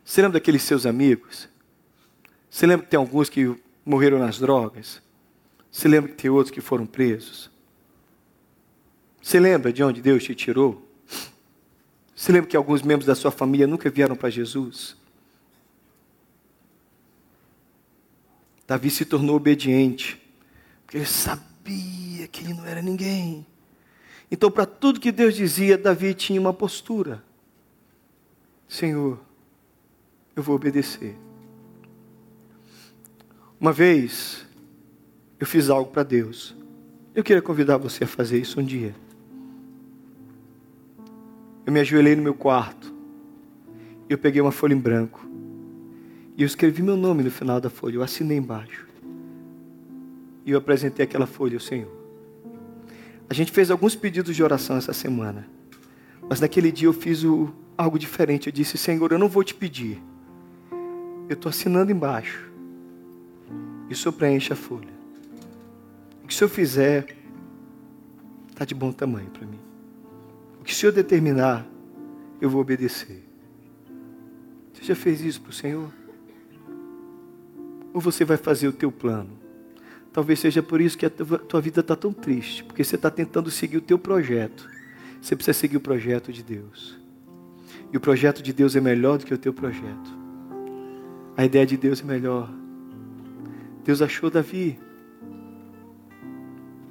Você 0.04 0.22
lembra 0.22 0.40
daqueles 0.40 0.64
seus 0.64 0.86
amigos? 0.86 1.48
Você 2.50 2.66
lembra 2.66 2.86
que 2.86 2.92
tem 2.92 2.98
alguns 2.98 3.30
que 3.30 3.56
morreram 3.88 4.20
nas 4.20 4.38
drogas? 4.38 5.02
Você 5.72 5.88
lembra 5.88 6.12
que 6.12 6.18
tem 6.22 6.30
outros 6.30 6.52
que 6.52 6.60
foram 6.60 6.86
presos? 6.86 7.50
Você 9.22 9.40
lembra 9.40 9.72
de 9.72 9.84
onde 9.84 10.02
Deus 10.02 10.24
te 10.24 10.36
tirou? 10.36 10.86
Você 12.16 12.32
lembra 12.32 12.50
que 12.50 12.58
alguns 12.58 12.82
membros 12.82 13.06
da 13.06 13.16
sua 13.16 13.32
família 13.32 13.68
nunca 13.68 13.90
vieram 13.90 14.16
para 14.16 14.30
Jesus? 14.30 14.98
Davi 18.68 18.90
se 18.90 19.06
tornou 19.06 19.38
obediente, 19.38 20.20
porque 20.84 20.98
ele 20.98 21.06
sabia 21.06 22.28
que 22.28 22.44
ele 22.44 22.54
não 22.54 22.66
era 22.66 22.82
ninguém. 22.82 23.46
Então, 24.30 24.52
para 24.52 24.66
tudo 24.66 25.00
que 25.00 25.12
Deus 25.12 25.36
dizia, 25.36 25.78
Davi 25.78 26.14
tinha 26.14 26.42
uma 26.42 26.54
postura: 26.54 27.24
Senhor, 28.68 29.20
eu 30.36 30.44
vou 30.44 30.56
obedecer. 30.56 31.16
Uma 33.60 33.72
vez, 33.72 34.46
eu 35.40 35.48
fiz 35.48 35.70
algo 35.70 35.92
para 35.92 36.04
Deus. 36.04 36.56
Eu 37.16 37.24
queria 37.24 37.42
convidar 37.42 37.78
você 37.78 38.04
a 38.04 38.08
fazer 38.08 38.38
isso 38.38 38.60
um 38.60 38.64
dia. 38.64 38.94
Eu 41.66 41.74
me 41.74 41.80
ajoelhei 41.80 42.16
no 42.16 42.22
meu 42.22 42.36
quarto. 42.36 42.94
E 44.08 44.14
eu 44.14 44.18
peguei 44.18 44.40
uma 44.40 44.52
folha 44.52 44.76
em 44.76 44.80
branco. 44.80 45.28
E 46.38 46.44
eu 46.44 46.46
escrevi 46.46 46.84
meu 46.84 46.96
nome 46.96 47.24
no 47.24 47.32
final 47.32 47.60
da 47.60 47.70
folha. 47.70 47.96
Eu 47.96 48.04
assinei 48.04 48.38
embaixo. 48.38 48.88
E 50.46 50.52
eu 50.52 50.60
apresentei 50.60 51.04
aquela 51.04 51.26
folha 51.26 51.56
ao 51.56 51.60
Senhor. 51.60 51.92
A 53.28 53.34
gente 53.34 53.52
fez 53.52 53.72
alguns 53.72 53.96
pedidos 53.96 54.36
de 54.36 54.44
oração 54.44 54.78
essa 54.78 54.94
semana. 54.94 55.48
Mas 56.30 56.40
naquele 56.40 56.72
dia 56.72 56.88
eu 56.88 56.94
fiz 56.94 57.24
o, 57.24 57.52
algo 57.76 57.98
diferente. 57.98 58.48
Eu 58.48 58.54
disse: 58.54 58.78
Senhor, 58.78 59.12
eu 59.12 59.18
não 59.18 59.28
vou 59.28 59.44
te 59.44 59.56
pedir. 59.56 60.00
Eu 61.28 61.34
estou 61.34 61.50
assinando 61.50 61.92
embaixo. 61.92 62.47
E 63.90 63.94
o 63.94 63.96
Senhor 63.96 64.14
preenche 64.14 64.52
a 64.54 64.56
folha. 64.56 64.96
O 66.24 66.28
que 66.28 66.34
o 66.34 66.38
Senhor 66.38 66.50
fizer, 66.50 67.16
está 68.50 68.66
de 68.66 68.76
bom 68.76 68.92
tamanho 68.92 69.30
para 69.30 69.46
mim. 69.46 69.60
O 70.60 70.64
que 70.64 70.74
o 70.74 70.76
Senhor 70.76 70.92
determinar, 70.92 71.66
eu 72.42 72.50
vou 72.50 72.62
obedecer. 72.62 73.24
Você 74.74 74.84
já 74.84 74.96
fez 74.96 75.22
isso 75.22 75.42
para 75.42 75.50
o 75.50 75.54
Senhor? 75.54 75.92
Ou 77.94 78.02
você 78.02 78.26
vai 78.26 78.38
fazer 78.38 78.68
o 78.68 78.74
teu 78.74 78.92
plano? 78.92 79.30
Talvez 80.12 80.40
seja 80.40 80.62
por 80.62 80.82
isso 80.82 80.98
que 80.98 81.06
a 81.06 81.10
tua 81.10 81.62
vida 81.62 81.80
está 81.80 81.96
tão 81.96 82.12
triste, 82.12 82.64
porque 82.64 82.84
você 82.84 82.96
está 82.96 83.10
tentando 83.10 83.50
seguir 83.52 83.78
o 83.78 83.82
teu 83.82 83.98
projeto. 84.00 84.68
Você 85.22 85.36
precisa 85.36 85.58
seguir 85.58 85.78
o 85.78 85.82
projeto 85.82 86.34
de 86.34 86.44
Deus. 86.44 86.98
E 87.92 87.98
o 87.98 88.00
projeto 88.00 88.42
de 88.42 88.52
Deus 88.52 88.76
é 88.76 88.82
melhor 88.82 89.18
do 89.18 89.26
que 89.26 89.34
o 89.34 89.38
teu 89.38 89.54
projeto. 89.54 90.18
A 91.36 91.46
ideia 91.46 91.66
de 91.66 91.78
Deus 91.78 92.02
é 92.02 92.04
melhor. 92.04 92.50
Deus 93.88 94.02
achou 94.02 94.30
Davi. 94.30 94.78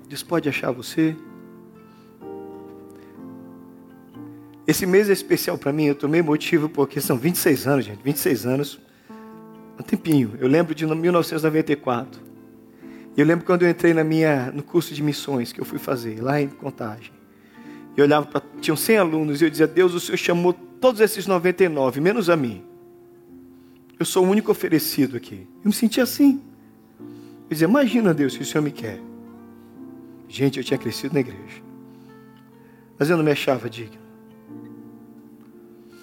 Deus 0.08 0.22
pode 0.22 0.48
achar 0.48 0.70
você. 0.70 1.14
Esse 4.66 4.86
mês 4.86 5.10
é 5.10 5.12
especial 5.12 5.58
para 5.58 5.74
mim, 5.74 5.84
eu 5.84 5.94
tomei 5.94 6.22
motivo 6.22 6.70
porque 6.70 6.98
são 6.98 7.18
26 7.18 7.66
anos, 7.66 7.84
gente, 7.84 8.02
26 8.02 8.46
anos, 8.46 8.80
um 9.78 9.82
tempinho. 9.82 10.38
Eu 10.40 10.48
lembro 10.48 10.74
de 10.74 10.86
1994. 10.86 12.18
Eu 13.14 13.26
lembro 13.26 13.44
quando 13.44 13.64
eu 13.64 13.68
entrei 13.68 13.92
na 13.92 14.02
minha, 14.02 14.50
no 14.50 14.62
curso 14.62 14.94
de 14.94 15.02
missões 15.02 15.52
que 15.52 15.60
eu 15.60 15.66
fui 15.66 15.78
fazer, 15.78 16.22
lá 16.22 16.40
em 16.40 16.48
Contagem. 16.48 17.12
Eu 17.94 18.04
olhava 18.04 18.24
para. 18.24 18.42
Tinham 18.62 18.76
100 18.76 18.96
alunos 18.96 19.42
e 19.42 19.44
eu 19.44 19.50
dizia: 19.50 19.66
Deus, 19.66 19.92
o 19.92 20.00
Senhor 20.00 20.16
chamou 20.16 20.54
todos 20.54 21.02
esses 21.02 21.26
99, 21.26 22.00
menos 22.00 22.30
a 22.30 22.36
mim. 22.36 22.64
Eu 24.00 24.06
sou 24.06 24.24
o 24.24 24.30
único 24.30 24.50
oferecido 24.50 25.18
aqui. 25.18 25.46
Eu 25.62 25.68
me 25.68 25.74
sentia 25.74 26.02
assim. 26.02 26.40
Eu 27.48 27.50
dizia, 27.50 27.68
imagina 27.68 28.12
Deus 28.12 28.32
se 28.32 28.42
o 28.42 28.44
Senhor 28.44 28.62
me 28.62 28.72
quer. 28.72 29.00
Gente, 30.28 30.58
eu 30.58 30.64
tinha 30.64 30.78
crescido 30.78 31.14
na 31.14 31.20
igreja. 31.20 31.62
Mas 32.98 33.08
eu 33.08 33.16
não 33.16 33.24
me 33.24 33.30
achava 33.30 33.70
digno. 33.70 34.00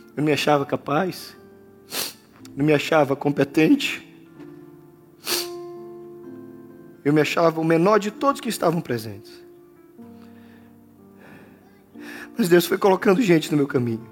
Eu 0.09 0.17
não 0.17 0.23
me 0.23 0.31
achava 0.31 0.65
capaz. 0.65 1.35
Não 2.55 2.65
me 2.65 2.73
achava 2.73 3.15
competente. 3.15 4.07
Eu 7.03 7.11
me 7.11 7.19
achava 7.19 7.59
o 7.59 7.65
menor 7.65 7.99
de 7.99 8.09
todos 8.11 8.39
que 8.39 8.47
estavam 8.47 8.79
presentes. 8.79 9.43
Mas 12.37 12.47
Deus 12.47 12.65
foi 12.65 12.77
colocando 12.77 13.21
gente 13.21 13.51
no 13.51 13.57
meu 13.57 13.67
caminho. 13.67 14.07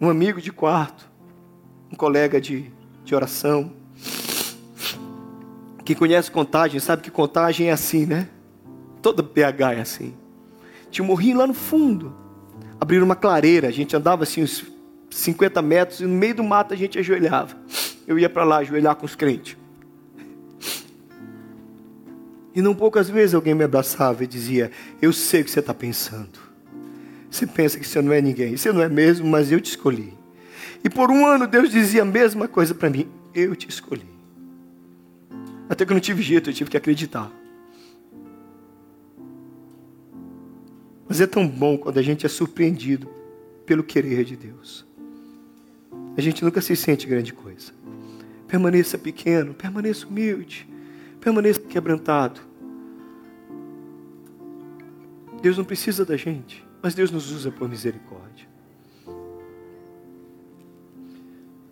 Um 0.00 0.08
amigo 0.08 0.40
de 0.40 0.50
quarto, 0.50 1.08
um 1.92 1.94
colega 1.94 2.40
de, 2.40 2.72
de 3.04 3.14
oração, 3.14 3.72
quem 5.92 5.98
conhece 5.98 6.30
contagem 6.30 6.80
sabe 6.80 7.02
que 7.02 7.10
contagem 7.10 7.68
é 7.68 7.72
assim, 7.72 8.06
né? 8.06 8.26
Toda 9.02 9.22
PH 9.22 9.74
é 9.74 9.80
assim. 9.82 10.14
Tinha 10.90 11.04
um 11.04 11.08
morrinho 11.08 11.36
lá 11.36 11.46
no 11.46 11.52
fundo. 11.52 12.14
Abriram 12.80 13.04
uma 13.04 13.14
clareira, 13.14 13.68
a 13.68 13.70
gente 13.70 13.94
andava 13.94 14.22
assim 14.22 14.42
uns 14.42 14.64
50 15.10 15.60
metros 15.60 16.00
e 16.00 16.06
no 16.06 16.14
meio 16.14 16.34
do 16.34 16.42
mato 16.42 16.72
a 16.72 16.76
gente 16.76 16.98
ajoelhava. 16.98 17.56
Eu 18.06 18.18
ia 18.18 18.30
para 18.30 18.42
lá 18.42 18.58
ajoelhar 18.58 18.96
com 18.96 19.04
os 19.04 19.14
crentes. 19.14 19.56
E 22.54 22.62
não 22.62 22.74
poucas 22.74 23.10
vezes 23.10 23.34
alguém 23.34 23.54
me 23.54 23.64
abraçava 23.64 24.24
e 24.24 24.26
dizia: 24.26 24.70
Eu 25.00 25.12
sei 25.12 25.42
o 25.42 25.44
que 25.44 25.50
você 25.50 25.60
está 25.60 25.74
pensando. 25.74 26.38
Você 27.30 27.46
pensa 27.46 27.78
que 27.78 27.86
você 27.86 28.00
não 28.00 28.12
é 28.12 28.20
ninguém. 28.22 28.56
Você 28.56 28.72
não 28.72 28.82
é 28.82 28.88
mesmo, 28.88 29.26
mas 29.26 29.52
eu 29.52 29.60
te 29.60 29.70
escolhi. 29.70 30.14
E 30.82 30.88
por 30.88 31.10
um 31.10 31.26
ano 31.26 31.46
Deus 31.46 31.70
dizia 31.70 32.00
a 32.00 32.06
mesma 32.06 32.48
coisa 32.48 32.74
para 32.74 32.88
mim: 32.88 33.06
Eu 33.34 33.54
te 33.54 33.68
escolhi. 33.68 34.11
Até 35.68 35.84
que 35.84 35.92
eu 35.92 35.94
não 35.94 36.00
tive 36.00 36.22
jeito, 36.22 36.50
eu 36.50 36.54
tive 36.54 36.70
que 36.70 36.76
acreditar. 36.76 37.30
Mas 41.08 41.20
é 41.20 41.26
tão 41.26 41.46
bom 41.46 41.76
quando 41.76 41.98
a 41.98 42.02
gente 42.02 42.24
é 42.24 42.28
surpreendido 42.28 43.08
pelo 43.66 43.82
querer 43.82 44.24
de 44.24 44.36
Deus. 44.36 44.86
A 46.16 46.20
gente 46.20 46.44
nunca 46.44 46.60
se 46.60 46.74
sente 46.76 47.06
grande 47.06 47.32
coisa. 47.32 47.72
Permaneça 48.46 48.98
pequeno, 48.98 49.54
permaneça 49.54 50.06
humilde, 50.06 50.68
permaneça 51.20 51.60
quebrantado. 51.60 52.40
Deus 55.40 55.56
não 55.58 55.64
precisa 55.64 56.04
da 56.04 56.16
gente, 56.16 56.64
mas 56.82 56.94
Deus 56.94 57.10
nos 57.10 57.32
usa 57.32 57.50
por 57.50 57.68
misericórdia. 57.68 58.46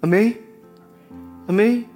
Amém? 0.03 0.39
Amém? 1.47 1.89